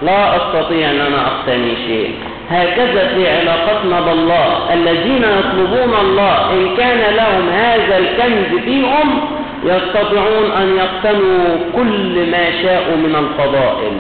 لا 0.02 0.37
أستطيع 0.37 0.90
إن 0.90 1.00
أنا 1.00 1.26
أقتني 1.26 1.76
شيء. 1.87 2.14
هكذا 2.50 3.09
في 3.14 3.28
علاقتنا 3.31 4.00
بالله. 4.00 4.74
الذين 4.74 5.24
يطلبون 5.38 5.94
الله 6.00 6.52
إن 6.52 6.76
كان 6.76 7.14
لهم 7.14 7.48
هذا 7.48 7.98
الكنز 7.98 8.61
فيهم 8.64 9.20
يستطيعون 9.64 10.50
أن 10.62 10.76
يقتنوا 10.76 11.57
كل 11.76 12.31
ما 12.31 12.62
شاءوا 12.62 12.96
من 12.96 13.16
الفضائل. 13.16 13.92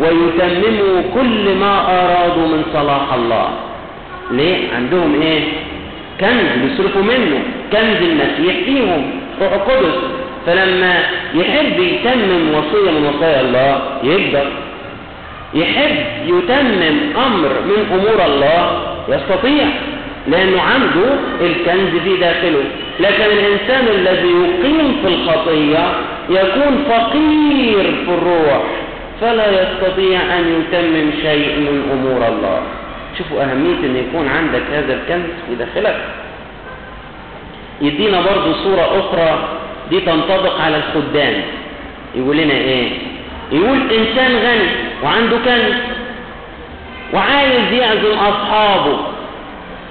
ويتمموا 0.00 1.02
كل 1.14 1.54
ما 1.60 1.74
أرادوا 1.80 2.48
من 2.48 2.62
صلاح 2.72 3.14
الله. 3.14 3.48
ليه؟ 4.30 4.74
عندهم 4.76 5.22
إيه؟ 5.22 5.40
كنز 6.20 6.62
بيصرفوا 6.62 7.02
منه 7.02 7.42
كنز 7.72 8.02
المسيح 8.02 8.64
فيهم. 8.64 9.10
روح 9.40 9.52
القدس. 9.52 9.98
فلما 10.46 11.02
يحب 11.34 11.78
يتمم 11.80 12.54
وصية 12.54 12.90
من 12.90 13.12
وصايا 13.14 13.40
الله 13.40 13.80
يقدر 14.02 14.46
يحب 15.54 15.96
يتمم 16.26 17.16
أمر 17.26 17.50
من 17.64 17.86
أمور 17.92 18.26
الله 18.26 18.80
يستطيع. 19.08 19.66
لأنه 20.26 20.62
عنده 20.62 21.08
الكنز 21.40 22.02
في 22.04 22.16
داخله. 22.16 22.64
لكن 23.00 23.24
الإنسان 23.24 23.86
الذي 23.88 24.28
يقيم 24.28 24.96
في 25.02 25.08
الخطية 25.08 25.86
يكون 26.30 26.84
فقير 26.88 28.04
في 28.04 28.10
الروح. 28.10 28.62
فلا 29.20 29.62
يستطيع 29.62 30.20
أن 30.20 30.60
يتمم 30.60 31.10
شيء 31.22 31.58
من 31.58 31.90
أمور 31.92 32.28
الله. 32.28 32.62
شوفوا 33.18 33.42
أهمية 33.42 33.78
أن 33.84 33.96
يكون 33.96 34.28
عندك 34.28 34.62
هذا 34.72 34.94
الكنز 34.94 35.30
في 35.48 35.54
داخلك. 35.54 36.00
يدينا 37.80 38.20
برضو 38.20 38.52
صورة 38.52 39.00
أخرى 39.00 39.48
دي 39.90 40.00
تنطبق 40.00 40.60
على 40.60 40.76
الخدام. 40.76 41.42
يقول 42.14 42.36
لنا 42.36 42.54
إيه؟ 42.54 42.88
يقول 43.52 43.78
إنسان 43.92 44.36
غني 44.36 44.68
وعنده 45.04 45.36
كنز 45.36 45.74
وعايز 47.14 47.72
يعزم 47.72 48.18
أصحابه. 48.18 48.98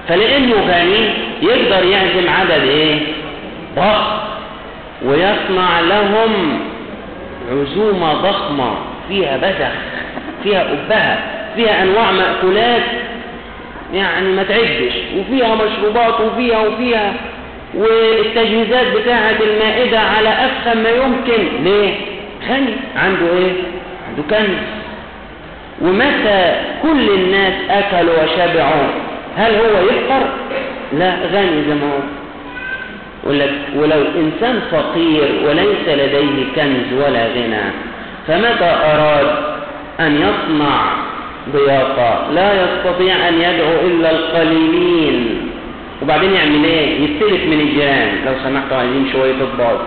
فلأنه 0.07 0.55
غني 0.55 1.09
يقدر 1.41 1.85
يعزم 1.85 2.29
عدد 2.29 2.61
إيه؟ 2.63 2.99
ضخم. 3.75 4.17
ويصنع 5.05 5.79
لهم 5.79 6.59
عزومة 7.51 8.13
ضخمة. 8.13 8.75
فيها 9.09 9.37
بذخ 9.37 9.71
فيها 10.43 10.61
أبهة 10.71 11.17
فيها 11.55 11.83
أنواع 11.83 12.11
مأكولات 12.11 12.81
يعني 13.93 14.27
ما 14.27 14.43
تعدش 14.43 14.93
وفيها 15.17 15.55
مشروبات 15.55 16.21
وفيها 16.21 16.67
وفيها 16.67 17.13
والتجهيزات 17.73 18.87
بتاعة 18.97 19.35
المائدة 19.41 19.99
على 19.99 20.29
أفخم 20.29 20.77
ما 20.77 20.89
يمكن 20.89 21.63
ليه؟ 21.63 21.93
غني 22.49 22.73
عنده 22.95 23.37
إيه؟ 23.37 23.51
عنده 24.07 24.23
كنز 24.29 24.57
ومتى 25.81 26.55
كل 26.83 27.09
الناس 27.09 27.53
أكلوا 27.69 28.13
وشبعوا 28.23 28.87
هل 29.37 29.55
هو 29.55 29.83
يفقر؟ 29.85 30.27
لا 30.93 31.13
غني 31.33 31.63
زي 31.67 31.73
ما 31.73 31.91
هو 31.93 31.99
ولو 33.75 34.01
إنسان 34.15 34.59
فقير 34.71 35.29
وليس 35.47 35.87
لديه 35.87 36.43
كنز 36.55 36.93
ولا 36.93 37.27
غنى 37.27 37.71
فمتى 38.27 38.75
أراد 38.93 39.27
أن 39.99 40.15
يصنع 40.15 40.91
ضيافة 41.53 42.31
لا 42.31 42.53
يستطيع 42.63 43.29
أن 43.29 43.33
يدعو 43.33 43.87
إلا 43.87 44.11
القليلين. 44.11 45.51
وبعدين 46.01 46.33
يعمل 46.33 46.65
إيه؟ 46.65 46.99
يستلف 47.01 47.45
من 47.45 47.59
الجيران. 47.59 48.09
لو 48.25 48.33
سمحتوا 48.43 48.77
عايزين 48.77 49.09
شوية 49.11 49.33
اطباق 49.43 49.81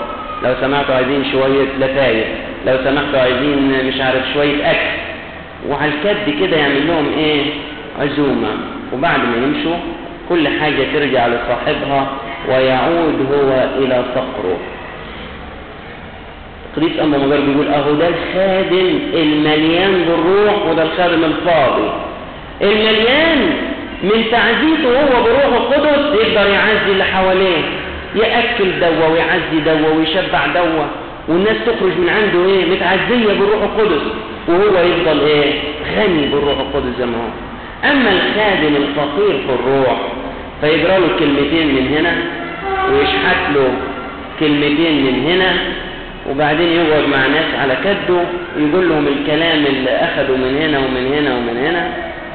لو 0.45 0.55
سمحتوا 0.61 0.95
عايزين 0.95 1.25
شوية 1.33 1.67
لفايف 1.81 2.27
لو 2.67 2.77
سمحتوا 2.85 3.21
عايزين 3.21 3.85
مش 3.89 4.01
عارف 4.01 4.23
شوية 4.35 4.71
أكل. 4.71 5.01
وعلى 5.69 5.93
الكد 5.93 6.41
كده 6.41 6.57
يعمل 6.57 6.87
لهم 6.89 7.07
إيه؟ 7.19 7.43
عزومة. 8.01 8.49
وبعد 8.93 9.19
ما 9.19 9.37
يمشوا 9.37 9.77
كل 10.29 10.49
حاجة 10.49 10.83
ترجع 10.95 11.27
لصاحبها 11.27 12.07
ويعود 12.49 13.27
هو 13.33 13.69
إلى 13.79 14.05
صقره 14.15 14.59
قديس 16.77 16.91
أما 17.03 17.19
مجرد 17.19 17.47
بيقول 17.47 17.69
أهو 17.69 17.93
ده 17.93 18.09
الخادم 18.09 18.99
المليان 19.15 19.93
بالروح 20.09 20.67
وده 20.71 20.83
الخادم 20.83 21.25
الفاضي 21.25 21.91
المليان 22.63 23.51
من 24.03 24.25
تعزيته 24.31 25.01
هو 25.01 25.23
بروح 25.23 25.45
القدس 25.45 26.21
يقدر 26.21 26.51
يعزي 26.51 26.93
اللي 26.93 27.05
حواليه 27.05 27.63
يأكل 28.17 28.81
دوا 28.81 29.07
ويعزي 29.09 29.59
دوا 29.67 29.89
ويشبع 29.99 30.47
دوا 30.55 30.85
والناس 31.29 31.57
تخرج 31.67 31.93
من 31.99 32.09
عنده 32.09 32.47
إيه؟ 32.51 32.65
متعزية 32.71 33.27
بالروح 33.41 33.63
القدس 33.63 34.03
وهو 34.49 34.85
يفضل 34.85 35.21
إيه؟ 35.27 35.53
غني 35.97 36.27
بالروح 36.27 36.59
القدس 36.59 36.99
زي 36.99 37.07
ما 37.07 37.17
هو. 37.17 37.31
أما 37.91 38.11
الخادم 38.11 38.77
الفقير 38.77 39.39
في 39.47 39.53
الروح 39.55 39.99
فيجرى 40.61 40.99
له 40.99 41.09
كلمتين 41.19 41.67
من 41.75 41.95
هنا 41.97 42.13
ويشحت 42.93 43.55
له 43.55 43.69
كلمتين 44.41 45.05
من 45.07 45.25
هنا 45.31 45.53
وبعدين 46.31 46.69
يقعد 46.69 47.05
مع 47.09 47.27
ناس 47.27 47.55
على 47.63 47.77
كده 47.85 48.21
يقول 48.57 48.89
لهم 48.89 49.07
الكلام 49.07 49.67
اللي 49.67 49.91
أخذوا 49.91 50.37
من 50.37 50.59
هنا 50.63 50.79
ومن 50.79 51.13
هنا 51.15 51.37
ومن 51.37 51.57
هنا 51.67 51.93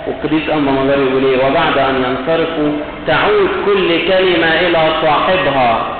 والقديس 0.07 0.49
أما 0.53 0.71
مجار 0.71 0.99
يقول 0.99 1.25
إيه؟ 1.25 1.37
وبعد 1.47 1.77
أن 1.77 1.95
ينصرفوا 1.95 2.71
تعود 3.07 3.49
كل 3.65 4.07
كلمة 4.07 4.47
إلى 4.47 4.91
صاحبها 5.01 5.97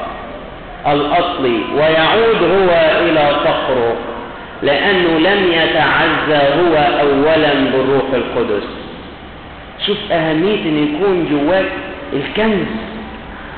الأصلي 0.88 1.60
ويعود 1.76 2.44
هو 2.44 2.70
إلى 3.06 3.30
صخره 3.44 3.96
لأنه 4.64 5.20
لم 5.20 5.52
يتعزى 5.52 6.44
هو 6.60 6.76
أولا 7.02 7.54
بالروح 7.54 8.04
القدس. 8.14 8.64
شوف 9.88 9.98
أهمية 10.12 10.62
أن 10.64 10.84
يكون 10.96 11.28
جواك 11.32 11.66
الكنز. 12.14 12.68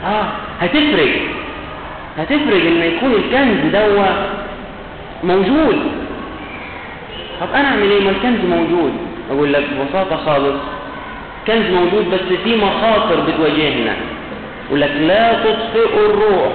آه 0.05 0.25
هتفرق. 0.61 1.09
هتفرق 2.17 2.65
إن 2.65 2.81
يكون 2.83 3.11
الكنز 3.11 3.71
دوا 3.73 4.05
موجود. 5.23 5.77
طب 7.41 7.47
أنا 7.55 7.67
أعمل 7.67 7.91
إيه 7.91 8.01
ما 8.03 8.09
الكنز 8.09 8.45
موجود؟ 8.45 8.93
أقول 9.31 9.53
لك 9.53 9.63
ببساطة 9.73 10.15
خالص 10.15 10.59
كنز 11.47 11.71
موجود 11.71 12.11
بس 12.11 12.37
في 12.43 12.55
مخاطر 12.55 13.19
بتواجهنا. 13.27 13.95
يقول 14.67 14.81
لك 14.81 14.91
لا 14.99 15.33
تطفئوا 15.33 16.09
الروح. 16.09 16.51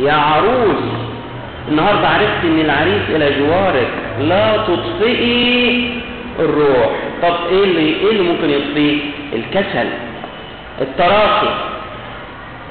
يا 0.00 0.12
عروس 0.12 0.82
النهارده 1.68 2.08
عرفت 2.08 2.44
إن 2.44 2.60
العريس 2.60 3.02
إلى 3.08 3.30
جوارك. 3.40 3.88
لا 4.20 4.56
تطفئي 4.56 5.90
الروح. 6.38 6.90
طب 7.22 7.34
إيه 7.50 7.64
اللي 7.64 7.80
إيه 7.80 8.10
اللي 8.10 8.22
ممكن 8.22 8.50
يطفيه؟ 8.50 8.98
الكسل 9.32 9.86
التراخي. 10.80 11.48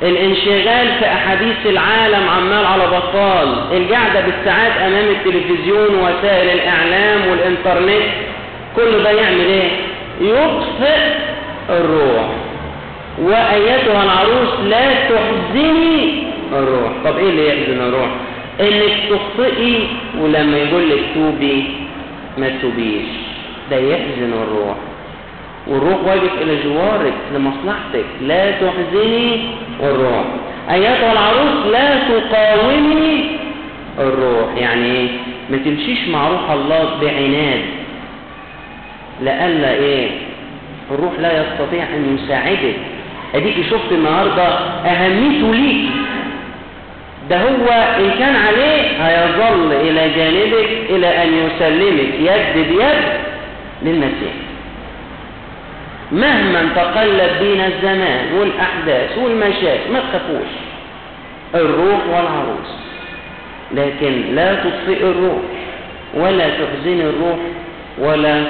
الانشغال 0.01 0.87
في 0.99 1.05
أحاديث 1.05 1.55
العالم 1.65 2.29
عمال 2.29 2.65
على 2.65 2.83
بطال. 2.87 3.47
القعدة 3.77 4.21
بالساعات 4.25 4.71
أمام 4.81 5.05
التلفزيون 5.09 5.95
ووسائل 5.95 6.49
الإعلام 6.49 7.29
والإنترنت 7.31 8.09
كل 8.75 9.03
ده 9.03 9.09
يعمل 9.11 9.39
إيه؟ 9.45 9.69
يطفئ 10.21 10.97
الروح. 11.69 12.25
وأيتها 13.21 14.03
العروس 14.03 14.59
لا 14.69 14.93
تحزني 14.93 16.23
الروح. 16.53 16.91
طب 17.05 17.17
إيه 17.17 17.29
اللي 17.29 17.47
يحزن 17.47 17.81
الروح؟ 17.81 18.09
إنك 18.59 18.93
تخطئي 19.09 19.87
ولما 20.21 20.57
يقول 20.57 20.89
لك 20.89 20.99
توبي 21.13 21.63
ما 22.37 22.49
توبيش 22.61 23.07
ده 23.71 23.77
يحزن 23.77 24.33
الروح. 24.33 24.75
والروح 25.67 25.97
واقف 26.05 26.41
إلى 26.41 26.63
جوارك 26.63 27.13
لمصلحتك. 27.35 28.05
لا 28.21 28.51
تحزني 28.51 29.39
الروح. 29.83 30.25
أيتها 30.71 31.11
العروس 31.11 31.65
لا 31.71 31.95
تقاومي 31.95 33.25
الروح. 33.99 34.55
يعني 34.57 34.85
إيه 34.85 35.07
ما 35.49 35.57
تمشيش 35.57 36.07
مع 36.07 36.27
روح 36.27 36.51
الله 36.51 36.89
بعناد. 37.01 37.61
لألا 39.21 39.73
إيه؟ 39.73 40.09
الروح 40.91 41.13
لا 41.19 41.41
يستطيع 41.41 41.83
أن 41.83 42.17
يساعدك. 42.17 42.75
أديك 43.35 43.55
شفت 43.69 43.91
النهاردة 43.91 44.47
أهميته 44.85 45.55
ليك. 45.55 45.89
ده 47.29 47.41
هو 47.41 47.67
إن 47.99 48.11
كان 48.19 48.35
عليه 48.35 48.81
هيظل 49.07 49.71
إلى 49.71 50.09
جانبك 50.15 50.69
إلى 50.89 51.23
أن 51.23 51.33
يسلمك. 51.33 52.13
يد 52.19 52.67
بيد 52.67 53.03
للمسيح. 53.81 54.33
مهما 56.11 56.69
تقلب 56.75 57.31
بينا 57.39 57.67
الزمان 57.67 58.25
والأحداث 58.39 59.17
والمشاكل 59.17 59.91
ما 59.93 59.99
تخافوش. 59.99 60.51
الروح 61.55 61.99
والعروس. 62.07 62.71
لكن 63.71 64.35
لا 64.35 64.55
تطفئ 64.55 65.03
الروح 65.03 65.41
ولا 66.13 66.49
تحزن 66.49 67.01
الروح 67.01 67.37
ولا 67.99 68.43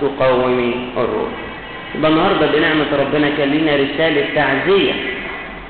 تقاومي 0.00 0.74
الروح. 0.96 1.30
يبقى 1.94 2.10
النهارده 2.10 2.46
بنعمة 2.46 2.86
ربنا 3.00 3.28
كان 3.38 3.48
لنا 3.50 3.72
رسالة 3.76 4.24
تعزية 4.34 4.92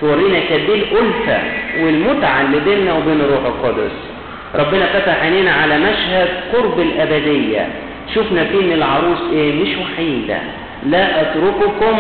تورينا 0.00 0.38
قد 0.38 0.70
إيه 0.70 0.74
الألفة 0.74 1.38
والمتعة 1.80 2.40
اللي 2.42 2.60
بيننا 2.60 2.92
وبين 2.92 3.20
الروح 3.20 3.44
القدس. 3.44 3.92
ربنا 4.54 4.86
فتح 4.86 5.22
عينينا 5.22 5.52
على 5.52 5.78
مشهد 5.78 6.28
قرب 6.52 6.80
الأبدية. 6.80 7.68
شفنا 8.14 8.44
فيه 8.44 8.60
إن 8.60 8.72
العروس 8.72 9.18
إيه؟ 9.32 9.62
مش 9.62 9.68
وحيدة. 9.78 10.38
لا 10.86 11.20
أترككم 11.20 11.96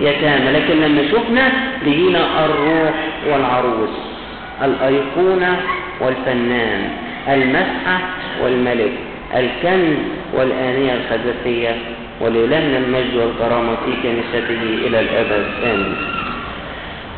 يتامى 0.00 0.50
لكن 0.52 0.80
لما 0.80 1.02
شفنا 1.12 1.52
لقينا 1.86 2.44
الروح 2.44 2.94
والعروس 3.30 3.90
الأيقونة 4.64 5.56
والفنان 6.00 6.90
المسحة 7.28 7.98
والملك 8.42 8.92
الكنز 9.36 9.96
والآنية 10.34 10.92
الخزفية 10.94 11.76
ولإلهنا 12.20 12.78
المجد 12.78 13.14
والكرامة 13.16 13.76
في 13.84 13.92
كنيسته 14.02 14.62
إلى 14.86 15.00
الأبد. 15.00 15.46
آمين. 15.64 15.96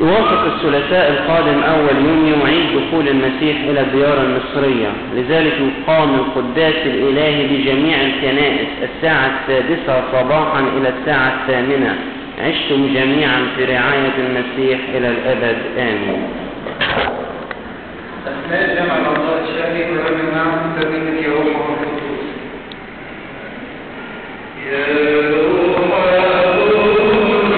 يوافق 0.01 0.45
الثلاثاء 0.45 1.11
القادم 1.11 1.63
أول 1.63 2.05
يونيو 2.05 2.47
عيد 2.47 2.67
دخول 2.77 3.09
المسيح 3.09 3.57
إلى 3.61 3.81
الديار 3.81 4.23
المصرية. 4.23 4.89
لذلك 5.15 5.53
يقام 5.53 6.15
القداس 6.15 6.75
الإلهي 6.87 7.47
بجميع 7.47 7.97
الكنائس 8.01 8.69
الساعة 8.83 9.31
السادسة 9.41 10.03
صباحا 10.13 10.61
إلى 10.61 10.89
الساعة 10.89 11.33
الثامنة. 11.43 11.99
عشتم 12.39 12.95
جميعا 12.95 13.47
في 13.57 13.65
رعاية 13.65 14.15
المسيح 14.19 14.81
إلى 14.95 15.09
الأبد. 15.09 15.57
آمين. 15.79 16.23
أثناء 18.27 18.75
جمع 18.75 18.97
الأعضاء 18.97 19.45
الشهري 19.45 19.83
ورجل 19.91 20.35
معهم 20.35 20.81
ترميم 20.81 21.19
اليوم. 21.19 21.47
يا 24.73 25.60